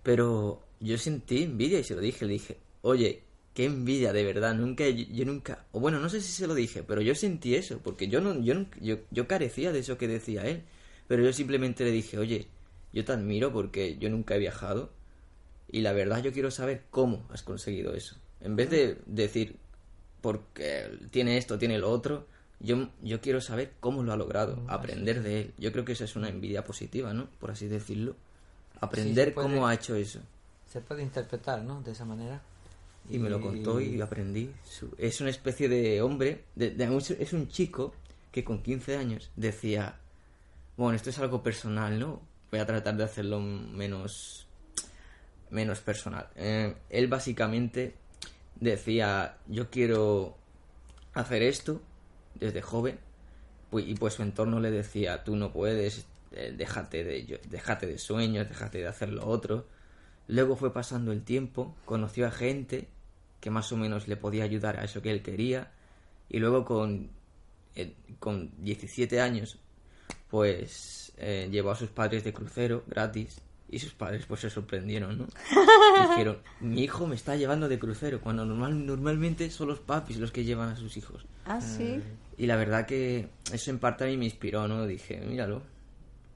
[0.03, 2.27] Pero yo sentí envidia y se lo dije.
[2.27, 3.23] Le dije, oye,
[3.55, 4.55] qué envidia, de verdad.
[4.55, 5.65] Nunca, yo, yo nunca.
[5.73, 7.81] O bueno, no sé si se lo dije, pero yo sentí eso.
[7.83, 10.65] Porque yo, no, yo, yo, yo carecía de eso que decía él.
[11.09, 12.49] Pero yo simplemente le dije, oye,
[12.93, 14.91] yo te admiro porque yo nunca he viajado.
[15.75, 18.15] Y la verdad, yo quiero saber cómo has conseguido eso.
[18.41, 19.57] En vez de decir,
[20.21, 22.27] porque tiene esto, tiene lo otro.
[22.61, 25.55] Yo, yo quiero saber cómo lo ha logrado, aprender de él.
[25.59, 27.27] Yo creo que eso es una envidia positiva, ¿no?
[27.41, 28.15] Por así decirlo.
[28.81, 29.49] Aprender puede.
[29.49, 30.21] cómo ha hecho eso.
[30.73, 31.83] Se puede interpretar, ¿no?
[31.83, 32.41] De esa manera.
[33.11, 34.51] Y me lo contó y aprendí.
[34.97, 37.95] Es una especie de hombre, de- de- es un chico
[38.33, 39.97] que con 15 años decía,
[40.77, 42.23] bueno, esto es algo personal, ¿no?
[42.51, 44.47] Voy a tratar de hacerlo menos,
[45.51, 46.29] menos personal.
[46.37, 47.95] Eh, él básicamente
[48.57, 50.37] decía, yo quiero
[51.13, 51.81] hacer esto
[52.35, 52.99] desde joven,
[53.71, 57.99] pu- y pues su entorno le decía, tú no puedes, eh, déjate de, déjate de
[57.99, 59.67] sueños, déjate de hacer lo otro.
[60.29, 62.89] Luego fue pasando el tiempo, conoció a gente
[63.41, 65.71] que más o menos le podía ayudar a eso que él quería.
[66.31, 67.11] Y luego con,
[67.77, 69.59] eh, con 17 años,
[70.31, 71.13] pues
[71.51, 73.41] llevó a sus padres de crucero gratis.
[73.71, 75.27] Y sus padres pues se sorprendieron, ¿no?
[76.11, 80.31] Dijeron, mi hijo me está llevando de crucero, cuando normal, normalmente son los papis los
[80.31, 81.25] que llevan a sus hijos.
[81.47, 82.01] Ah, sí.
[82.37, 84.87] Y la verdad que eso en parte a mí me inspiró, ¿no?
[84.87, 85.63] Dije, míralo.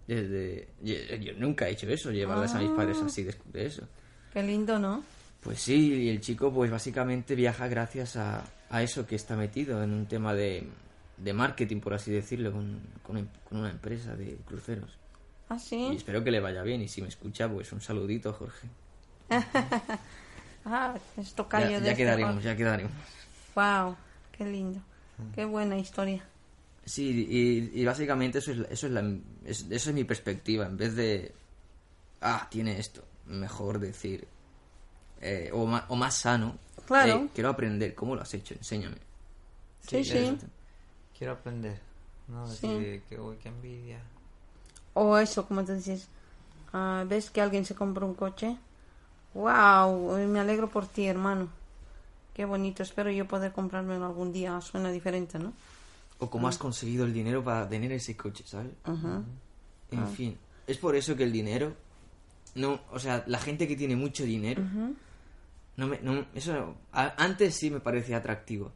[0.06, 0.68] Desde...
[0.82, 3.82] Yo, yo nunca he hecho eso, llevarles a mis padres así de, de eso.
[4.32, 5.04] Qué lindo, ¿no?
[5.42, 9.82] Pues sí, y el chico pues básicamente viaja gracias a, a eso que está metido
[9.82, 10.66] en un tema de,
[11.16, 14.98] de marketing, por así decirlo, con, con, con una empresa de cruceros.
[15.50, 18.68] Ah, Y espero que le vaya bien y si me escucha pues un saludito, Jorge.
[20.64, 22.48] Ah, esto cayó Ya, de ya este quedaremos, Jorge.
[22.48, 22.92] ya quedaremos.
[23.54, 23.96] Wow,
[24.36, 24.80] qué lindo.
[25.34, 26.22] Qué buena historia.
[26.84, 29.00] Sí, y, y básicamente eso es, la- eso, es la,
[29.46, 30.66] es- eso es mi perspectiva.
[30.66, 31.32] En vez de,
[32.20, 34.28] ah, tiene esto, mejor decir,
[35.22, 37.20] eh, o, ma- o más sano, Claro.
[37.22, 38.54] "Ey, quiero aprender, ¿cómo lo has hecho?
[38.54, 38.96] Enséñame.
[39.86, 40.36] Sí, sí.
[41.16, 41.80] Quiero aprender.
[42.28, 42.68] No Sí.
[42.68, 44.00] decir que, uy, qué envidia.
[45.00, 46.08] O eso, como te dices,
[46.72, 48.56] ah, ves que alguien se compra un coche.
[49.34, 50.16] ¡Wow!
[50.26, 51.48] Me alegro por ti, hermano.
[52.34, 52.82] Qué bonito.
[52.82, 54.60] Espero yo poder comprármelo algún día.
[54.60, 55.52] Suena diferente, ¿no?
[56.18, 58.72] O cómo has conseguido el dinero para tener ese coche, ¿sabes?
[59.90, 60.06] En Ah.
[60.06, 61.74] fin, es por eso que el dinero,
[62.56, 64.62] no, o sea, la gente que tiene mucho dinero,
[65.76, 68.72] no me, no, eso, a- antes sí me parecía atractivo,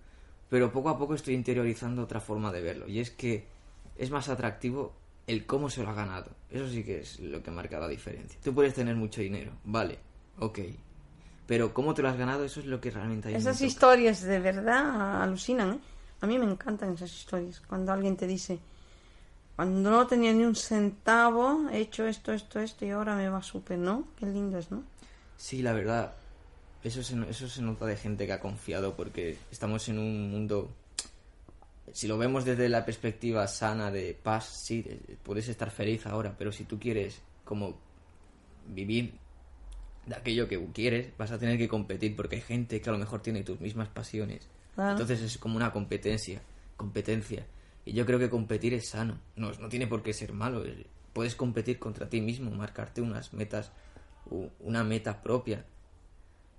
[0.48, 3.44] pero poco a poco estoy interiorizando otra forma de verlo, y es que
[3.96, 4.92] es más atractivo
[5.26, 6.30] el cómo se lo ha ganado.
[6.50, 8.38] Eso sí que es lo que marca la diferencia.
[8.42, 9.98] Tú puedes tener mucho dinero, vale,
[10.38, 10.58] ok,
[11.46, 13.34] pero cómo te lo has ganado, eso es lo que realmente hay.
[13.34, 15.78] Esas historias de verdad alucinan, ¿eh?
[16.20, 17.60] A mí me encantan esas historias.
[17.60, 18.60] Cuando alguien te dice,
[19.56, 23.42] cuando no tenía ni un centavo, he hecho esto, esto, esto y ahora me va
[23.42, 24.06] súper, ¿no?
[24.16, 24.84] Qué lindo es, ¿no?
[25.36, 26.14] Sí, la verdad,
[26.84, 30.70] eso se, eso se nota de gente que ha confiado porque estamos en un mundo,
[31.92, 36.34] si lo vemos desde la perspectiva sana de paz, sí, de- puedes estar feliz ahora,
[36.36, 37.76] pero si tú quieres como
[38.68, 39.12] vivir
[40.06, 42.98] de aquello que quieres, vas a tener que competir porque hay gente que a lo
[42.98, 44.48] mejor tiene tus mismas pasiones.
[44.74, 44.92] Claro.
[44.92, 46.40] Entonces es como una competencia,
[46.76, 47.46] competencia.
[47.84, 50.64] Y yo creo que competir es sano, no, no tiene por qué ser malo.
[51.12, 53.70] Puedes competir contra ti mismo, marcarte unas metas,
[54.60, 55.64] una meta propia.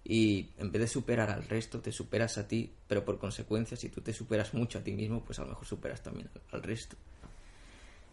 [0.05, 3.89] Y en vez de superar al resto, te superas a ti, pero por consecuencia, si
[3.89, 6.63] tú te superas mucho a ti mismo, pues a lo mejor superas también al, al
[6.63, 6.97] resto.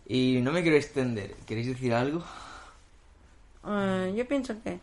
[0.06, 2.24] Y no me quiero extender, ¿queréis decir algo?
[3.66, 4.80] Eh, yo pienso que,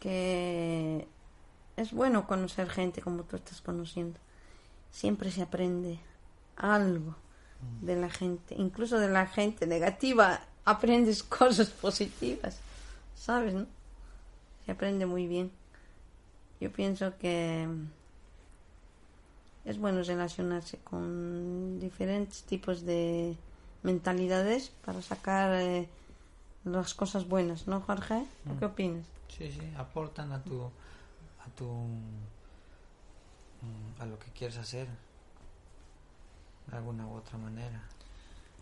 [0.00, 1.06] que
[1.76, 4.18] es bueno conocer gente como tú estás conociendo.
[4.90, 5.98] Siempre se aprende
[6.56, 7.16] algo
[7.80, 12.60] de la gente, incluso de la gente negativa, aprendes cosas positivas,
[13.14, 13.54] ¿sabes?
[13.54, 13.66] No?
[14.64, 15.50] Se aprende muy bien.
[16.64, 17.68] Yo pienso que
[19.66, 23.36] es bueno relacionarse con diferentes tipos de
[23.82, 25.86] mentalidades para sacar eh,
[26.64, 28.24] las cosas buenas, ¿no, Jorge?
[28.48, 29.04] ¿Tú ¿Qué opinas?
[29.28, 32.40] Sí, sí, aportan a tu, a tu, mm,
[34.00, 34.88] a lo que quieres hacer,
[36.68, 37.82] de alguna u otra manera,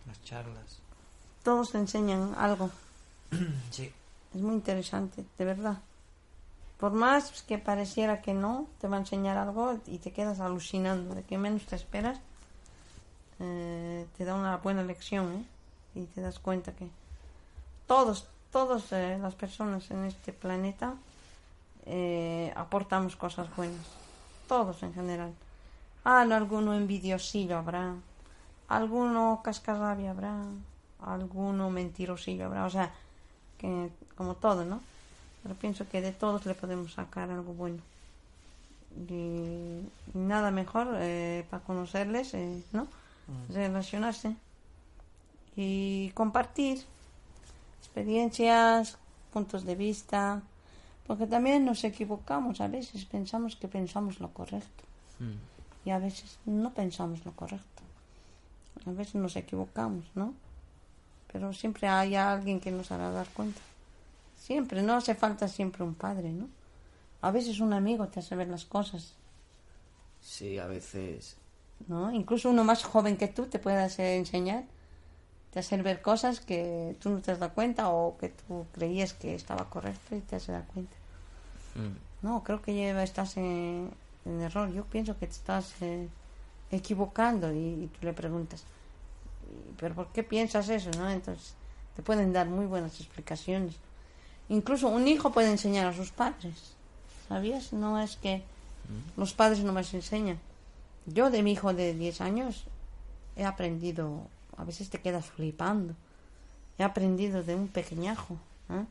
[0.09, 0.81] las charlas.
[1.45, 2.69] Todos te enseñan algo.
[3.71, 3.93] Sí,
[4.35, 5.79] Es muy interesante, de verdad.
[6.83, 11.15] Por más que pareciera que no, te va a enseñar algo y te quedas alucinando.
[11.15, 12.19] De que menos te esperas,
[13.39, 15.45] eh, te da una buena lección, ¿eh?
[16.01, 16.89] Y te das cuenta que
[17.87, 20.95] todos, todas las personas en este planeta
[21.87, 23.87] eh, aportamos cosas buenas.
[24.49, 25.33] Todos en general.
[26.03, 27.95] Ah, no, alguno envidiosillo habrá.
[28.67, 30.35] Alguno cascarrabia habrá.
[31.01, 32.67] Alguno mentirosillo habrá.
[32.67, 32.91] O sea,
[33.57, 34.81] que como todo, ¿no?
[35.43, 37.79] Pero pienso que de todos le podemos sacar algo bueno.
[39.09, 39.81] Y,
[40.15, 42.87] nada mejor eh, para conocerles, eh, ¿no?
[43.49, 44.37] Relacionarse
[45.57, 46.83] y compartir
[47.81, 48.99] experiencias,
[49.33, 50.43] puntos de vista,
[51.07, 54.85] porque también nos equivocamos a veces, pensamos que pensamos lo correcto
[55.85, 57.83] y a veces no pensamos lo correcto.
[58.87, 60.35] A veces nos equivocamos, ¿no?
[61.33, 63.61] Pero siempre hay alguien que nos hará dar cuenta.
[64.47, 66.49] Siempre, no hace falta siempre un padre, ¿no?
[67.23, 69.15] A veces un amigo te hace ver las cosas,
[70.21, 71.37] Sí, a veces.
[71.89, 72.13] ¿no?
[72.13, 74.65] Incluso uno más joven que tú te puede hacer enseñar,
[75.53, 79.15] te hace ver cosas que tú no te has dado cuenta o que tú creías
[79.15, 80.97] que estaba correcto y te hace dar cuenta.
[81.77, 83.91] mm, No, creo que ya estás en,
[84.25, 84.71] en error.
[84.73, 86.09] Yo pienso que te estás eh,
[86.71, 88.65] equivocando y, y tú le preguntas,
[89.43, 90.91] "¿Y- ¿pero por qué piensas eso?
[90.99, 91.11] ¿no?
[91.11, 91.55] Entonces
[91.97, 93.77] te pueden dar muy buenas explicaciones.
[94.49, 96.75] Incluso un hijo puede enseñar a sus padres.
[97.29, 97.73] ¿Sabías?
[97.73, 98.43] No es que
[99.17, 100.39] los padres no me enseñan.
[101.07, 102.65] Yo de mi hijo de 10 años
[103.37, 105.95] he aprendido, a veces te quedas flipando.
[106.79, 108.37] He aprendido de un pequeñajo.
[108.71, 108.85] ¿eh?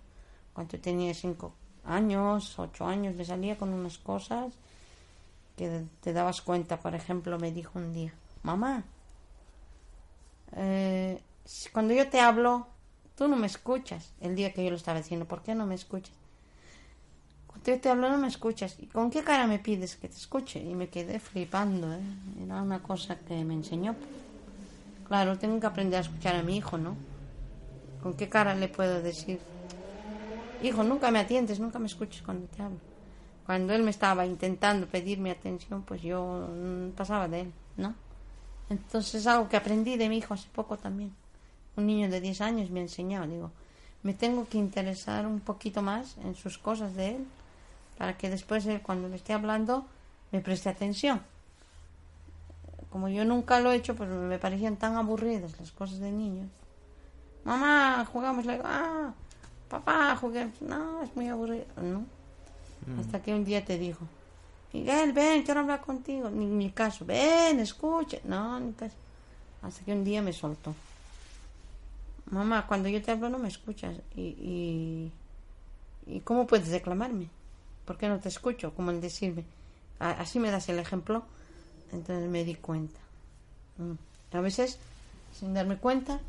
[0.53, 1.53] Cuando tenía 5
[1.85, 4.53] años, 8 años, le salía con unas cosas
[5.55, 6.79] que te dabas cuenta.
[6.79, 8.13] Por ejemplo, me dijo un día,
[8.43, 8.83] mamá,
[10.53, 11.21] eh,
[11.71, 12.67] cuando yo te hablo,
[13.21, 14.13] tú no me escuchas.
[14.19, 16.15] El día que yo lo estaba diciendo, ¿por qué no me escuchas?
[17.45, 18.77] Cuando yo te hablo no me escuchas.
[18.79, 20.59] ¿Y con qué cara me pides que te escuche?
[20.59, 21.99] Y me quedé flipando, ¿eh?
[22.43, 23.95] Era una cosa que me enseñó.
[25.07, 26.97] Claro, tengo que aprender a escuchar a mi hijo, ¿no?
[28.01, 29.39] ¿Con qué cara le puedo decir?
[30.63, 32.79] Hijo, nunca me atiendes, nunca me escuches cuando te hablo.
[33.45, 37.93] Cuando él me estaba intentando pedir mi atención, pues yo mm, pasaba de él, ¿no?
[38.69, 41.20] Entonces es algo que aprendí de mi hijo hace poco también.
[41.75, 43.51] Un niño de 10 años me ha enseñado, digo,
[44.03, 47.27] me tengo que interesar un poquito más en sus cosas de él
[47.97, 49.85] para que después él cuando le esté hablando
[50.31, 51.21] me preste atención.
[52.89, 56.49] Como yo nunca lo he hecho, pues me parecían tan aburridas las cosas de niños.
[57.45, 59.13] Mamá, jugamos, le digo, ah,
[59.69, 60.61] papá, juguemos.
[60.61, 62.03] No, es muy aburrido, ¿no?
[62.99, 64.05] Hasta que un día te dijo,
[64.73, 66.29] Miguel, ven, quiero hablar contigo.
[66.29, 68.17] Ni, ni caso, ven, escucha.
[68.23, 68.95] No, ni caso.
[69.61, 70.73] Hasta que un día me soltó.
[72.31, 73.95] Mamá, cuando yo te hablo no me escuchas.
[74.15, 75.11] ¿Y, y,
[76.07, 77.27] ¿y cómo puedes reclamarme?
[77.85, 78.73] ¿Por qué no te escucho?
[78.73, 79.43] Como el decirme,
[79.99, 81.23] "A- así me das el ejemplo.
[81.91, 82.99] Entonces me di cuenta.
[83.77, 84.35] Mm.
[84.37, 84.79] A veces,
[85.37, 86.19] sin darme cuenta,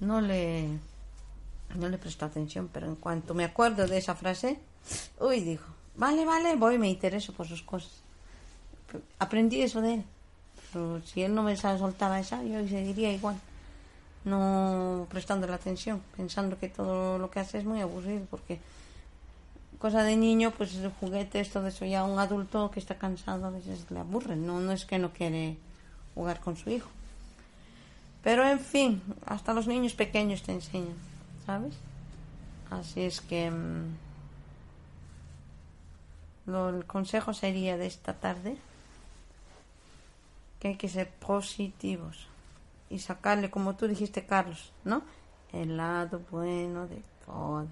[0.00, 0.68] no le,
[1.74, 4.58] no le presto atención, pero en cuanto me acuerdo de esa frase,
[5.18, 5.64] uy, dijo,
[5.96, 8.02] vale, vale, voy me intereso por sus cosas.
[9.18, 10.04] Aprendí eso de él.
[10.72, 13.36] Pero si él no me soltaba esa, yo seguiría igual.
[14.26, 18.60] No prestando la atención, pensando que todo lo que hace es muy aburrido, porque
[19.78, 23.46] cosa de niño, pues el juguete, esto de eso, ya un adulto que está cansado
[23.46, 25.56] a veces le aburre, no, no es que no quiere
[26.14, 26.88] jugar con su hijo.
[28.22, 30.96] Pero en fin, hasta los niños pequeños te enseñan,
[31.46, 31.74] ¿sabes?
[32.70, 33.96] Así es que mm,
[36.46, 38.56] lo, el consejo sería de esta tarde
[40.58, 42.26] que hay que ser positivos
[42.90, 45.02] y sacarle, como tú dijiste, Carlos, ¿no?
[45.52, 47.66] El lado bueno de todo,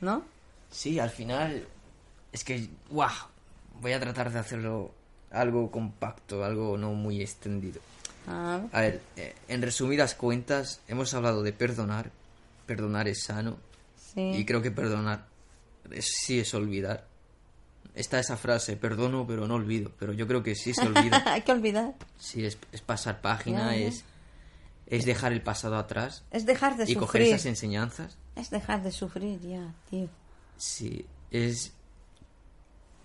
[0.00, 0.22] ¿no?
[0.70, 1.66] Sí, al final
[2.32, 3.10] es que, ¡guau!
[3.80, 4.92] Voy a tratar de hacerlo
[5.30, 7.80] algo compacto, algo no muy extendido.
[8.26, 12.10] A ver, A ver, eh, en resumidas cuentas, hemos hablado de perdonar.
[12.66, 13.56] Perdonar es sano.
[13.96, 14.20] sí.
[14.34, 15.26] Y creo que perdonar
[15.90, 17.06] es- sí es olvidar.
[17.94, 19.90] Está esa frase, perdono pero no olvido.
[19.98, 21.22] Pero yo creo que sí se olvida.
[21.26, 21.94] hay que olvidar.
[22.18, 24.04] sí, es, es pasar página, es,
[24.88, 27.26] es dejar el pasado atrás Es dejar de y coger sufrir.
[27.34, 28.16] esas enseñanzas.
[28.36, 30.08] Es dejar de sufrir ya, tío.
[30.56, 31.72] Sí, es...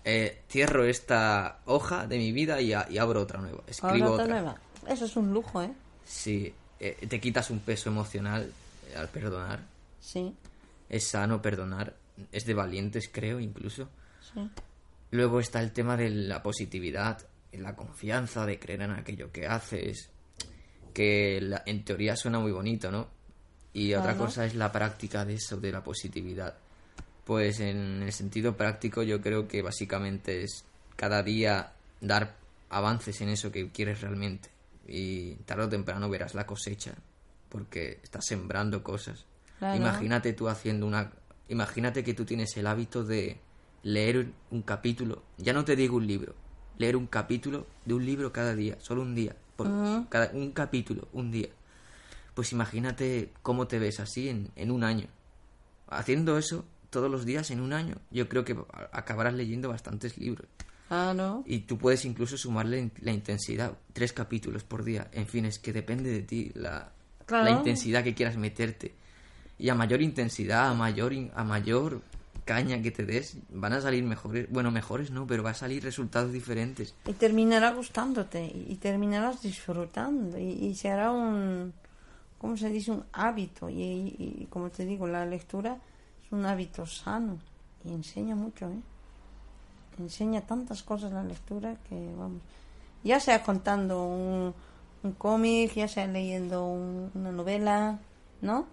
[0.04, 3.62] eh, cierro esta hoja de mi vida y, a- y abro otra nueva.
[3.66, 4.26] Escribo otra.
[4.26, 4.56] nueva.
[4.86, 5.72] Eso es un lujo, ¿eh?
[6.04, 8.50] Sí, eh, te quitas un peso emocional
[8.90, 9.60] eh, al perdonar.
[10.00, 10.34] Sí,
[10.90, 11.94] Es sano perdonar.
[12.30, 13.88] Es de valientes, creo, incluso.
[14.32, 14.48] sí.
[15.10, 20.10] Luego está el tema de la positividad, la confianza, de creer en aquello que haces.
[20.94, 23.08] Que la- en teoría suena muy bonito, ¿no?
[23.74, 26.54] Y otra cosa es la práctica de eso, de la positividad.
[27.24, 30.64] Pues en el sentido práctico yo creo que básicamente es
[30.96, 32.36] cada día dar
[32.70, 34.48] avances en eso que quieres realmente.
[34.86, 36.94] Y tarde o temprano verás la cosecha,
[37.48, 39.24] porque estás sembrando cosas.
[39.58, 39.76] Claro.
[39.76, 41.10] Imagínate tú haciendo una...
[41.48, 43.38] Imagínate que tú tienes el hábito de
[43.82, 46.34] leer un capítulo, ya no te digo un libro,
[46.78, 51.08] leer un capítulo de un libro cada día, solo un día, por cada, un capítulo,
[51.12, 51.48] un día.
[52.34, 55.06] Pues imagínate cómo te ves así en, en un año.
[55.88, 58.56] Haciendo eso todos los días en un año, yo creo que
[58.92, 60.48] acabarás leyendo bastantes libros.
[60.88, 61.42] Claro.
[61.46, 65.08] Y tú puedes incluso sumarle la intensidad, tres capítulos por día.
[65.12, 66.92] En fin, es que depende de ti la,
[67.26, 67.44] Claro.
[67.44, 68.94] la intensidad que quieras meterte.
[69.58, 72.02] Y a mayor intensidad, a mayor, a mayor
[72.44, 74.50] caña que te des, van a salir mejores.
[74.50, 76.94] Bueno, mejores no, pero va a salir resultados diferentes.
[77.06, 81.72] Y terminará gustándote y, terminarás disfrutando y, y se hará un,
[82.38, 82.90] ¿cómo se dice?
[82.92, 83.68] Un hábito.
[83.70, 85.78] Y como te digo, la lectura
[86.24, 87.38] es un hábito sano
[87.84, 88.80] y enseña mucho, ¿eh?
[89.98, 92.42] Enseña tantas cosas la lectura que, vamos,
[93.04, 94.52] ya sea contando un,
[95.04, 97.98] un cómic, ya sea leyendo un- una novela,
[98.44, 98.66] ¿no?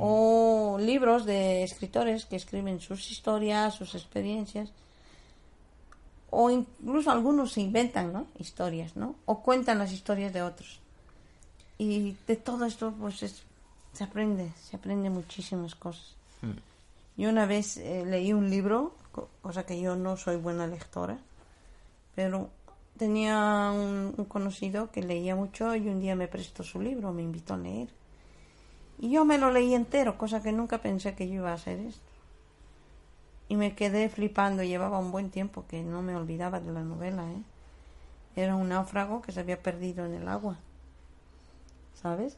[0.00, 4.70] O libros de escritores que escriben sus historias, sus experiencias
[6.30, 8.26] o incluso algunos se inventan ¿no?
[8.38, 9.14] historias, ¿no?
[9.26, 10.80] O cuentan las historias de otros.
[11.78, 13.42] Y de todo esto, pues es-
[13.92, 16.14] se aprende, se aprende muchísimas cosas.
[17.16, 21.16] Yo una vez eh, leí un libro, co- cosa que yo no soy buena lectora,
[22.14, 22.50] pero
[22.98, 27.22] tenía un, un conocido que leía mucho y un día me prestó su libro, me
[27.22, 27.88] invitó a leer.
[28.98, 31.78] Y yo me lo leí entero, cosa que nunca pensé que yo iba a hacer
[31.80, 32.00] esto.
[33.48, 37.24] Y me quedé flipando, llevaba un buen tiempo que no me olvidaba de la novela,
[37.30, 37.42] ¿eh?
[38.34, 40.58] Era un náufrago que se había perdido en el agua,
[41.94, 42.36] ¿sabes?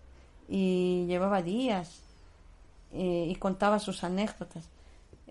[0.49, 2.03] Y llevaba días
[2.93, 4.69] eh, y contaba sus anécdotas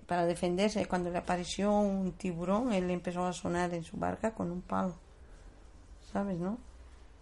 [0.08, 0.86] para defenderse.
[0.88, 4.96] Cuando le apareció un tiburón, él empezó a sonar en su barca con un palo,
[6.12, 6.58] ¿sabes, no?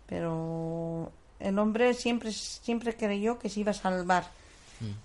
[0.08, 4.26] Pero el hombre siempre, siempre creyó que se iba a salvar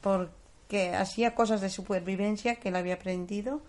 [0.00, 3.60] porque hacía cosas de supervivencia que él había aprendido.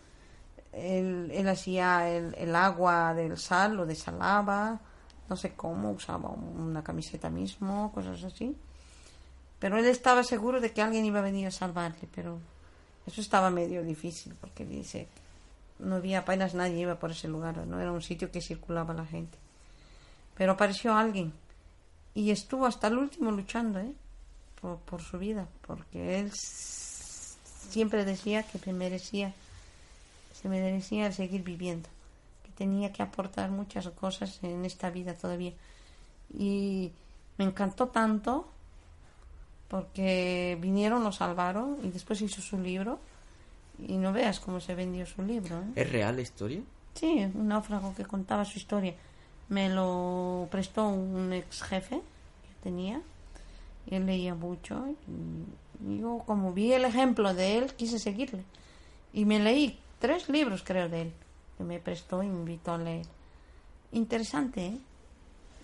[0.74, 4.80] Él, él hacía el, el agua del sal, lo desalaba,
[5.30, 8.56] no sé cómo, usaba una camiseta mismo, cosas así.
[9.60, 12.40] Pero él estaba seguro de que alguien iba a venir a salvarle, pero
[13.06, 15.08] eso estaba medio difícil porque dice,
[15.80, 19.06] no había apenas nadie iba por ese lugar, no era un sitio que circulaba la
[19.06, 19.38] gente.
[20.36, 21.34] Pero apareció alguien
[22.14, 23.94] y estuvo hasta el último luchando, ¿eh?
[24.60, 29.34] Por, por su vida, porque él siempre decía que me merecía,
[30.40, 31.90] se merecía seguir viviendo,
[32.44, 35.54] que tenía que aportar muchas cosas en esta vida todavía.
[36.38, 36.92] Y
[37.38, 38.48] me encantó tanto
[39.68, 43.00] porque vinieron, lo salvaron y después hizo su libro
[43.80, 45.60] y no veas cómo se vendió su libro.
[45.60, 45.82] ¿eh?
[45.82, 46.62] ¿Es real la historia?
[46.94, 48.94] Sí, un náufrago que contaba su historia.
[49.52, 53.02] Me lo prestó un ex jefe que tenía.
[53.86, 54.86] Y él leía mucho.
[55.86, 58.46] Y yo, como vi el ejemplo de él, quise seguirle.
[59.12, 61.14] Y me leí tres libros, creo, de él,
[61.58, 63.06] que me prestó y me invitó a leer.
[63.92, 64.78] Interesante, ¿eh?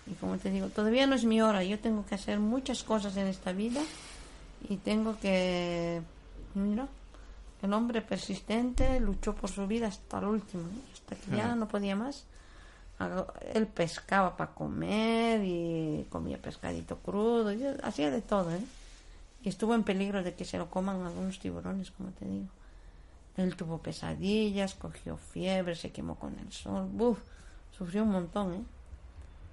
[0.06, 1.64] Y como te digo, todavía no es mi hora.
[1.64, 3.80] Yo tengo que hacer muchas cosas en esta vida.
[4.68, 6.02] Y tengo que.
[6.54, 6.88] Mira,
[7.62, 10.80] el hombre persistente luchó por su vida hasta el último, ¿no?
[10.92, 12.26] hasta que ya no podía más.
[13.54, 18.60] Él pescaba para comer y comía pescadito crudo, y hacía de todo, ¿eh?
[19.44, 22.46] Y estuvo en peligro de que se lo coman algunos tiburones, como te digo.
[23.36, 27.18] Él tuvo pesadillas, cogió fiebre, se quemó con el sol, ¡buf!
[27.76, 28.62] sufrió un montón, ¿eh?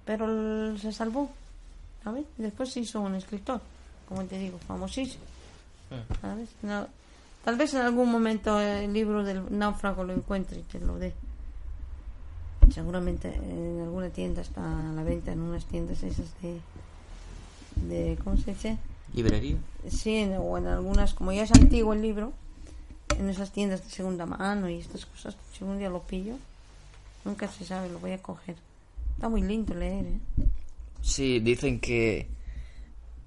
[0.04, 1.30] Pero se salvó,
[2.02, 2.24] ¿sabes?
[2.36, 3.60] Después se hizo un escritor,
[4.08, 5.22] como te digo, famosísimo.
[6.20, 6.48] ¿sabes?
[6.62, 6.88] No-
[7.44, 11.14] tal vez en algún momento el libro del náufrago lo encuentre y te lo dé.
[12.72, 16.60] Seguramente en alguna tienda está a la venta, en unas tiendas esas de.
[17.88, 18.78] de ¿Cómo se dice?
[19.14, 19.56] ¿Librería?
[19.88, 22.32] Sí, en- o en algunas, como ya es antiguo el libro,
[23.18, 26.34] en esas tiendas de segunda mano y estas cosas, si un día lo pillo,
[27.24, 28.56] nunca se sabe, lo voy a coger.
[29.14, 30.18] Está muy lindo leer, ¿eh?
[31.00, 32.26] Sí, dicen que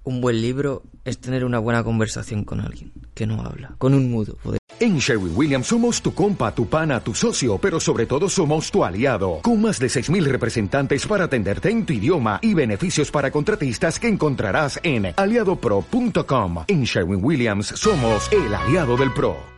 [0.04, 4.10] un buen libro es tener una buena conversación con alguien que no habla, con un
[4.10, 4.36] mudo.
[4.78, 8.82] En Sherwin Williams somos tu compa, tu pana, tu socio, pero sobre todo somos tu
[8.82, 13.98] aliado, con más de 6.000 representantes para atenderte en tu idioma y beneficios para contratistas
[13.98, 16.64] que encontrarás en aliadopro.com.
[16.66, 19.36] En Sherwin Williams somos el aliado del PRO.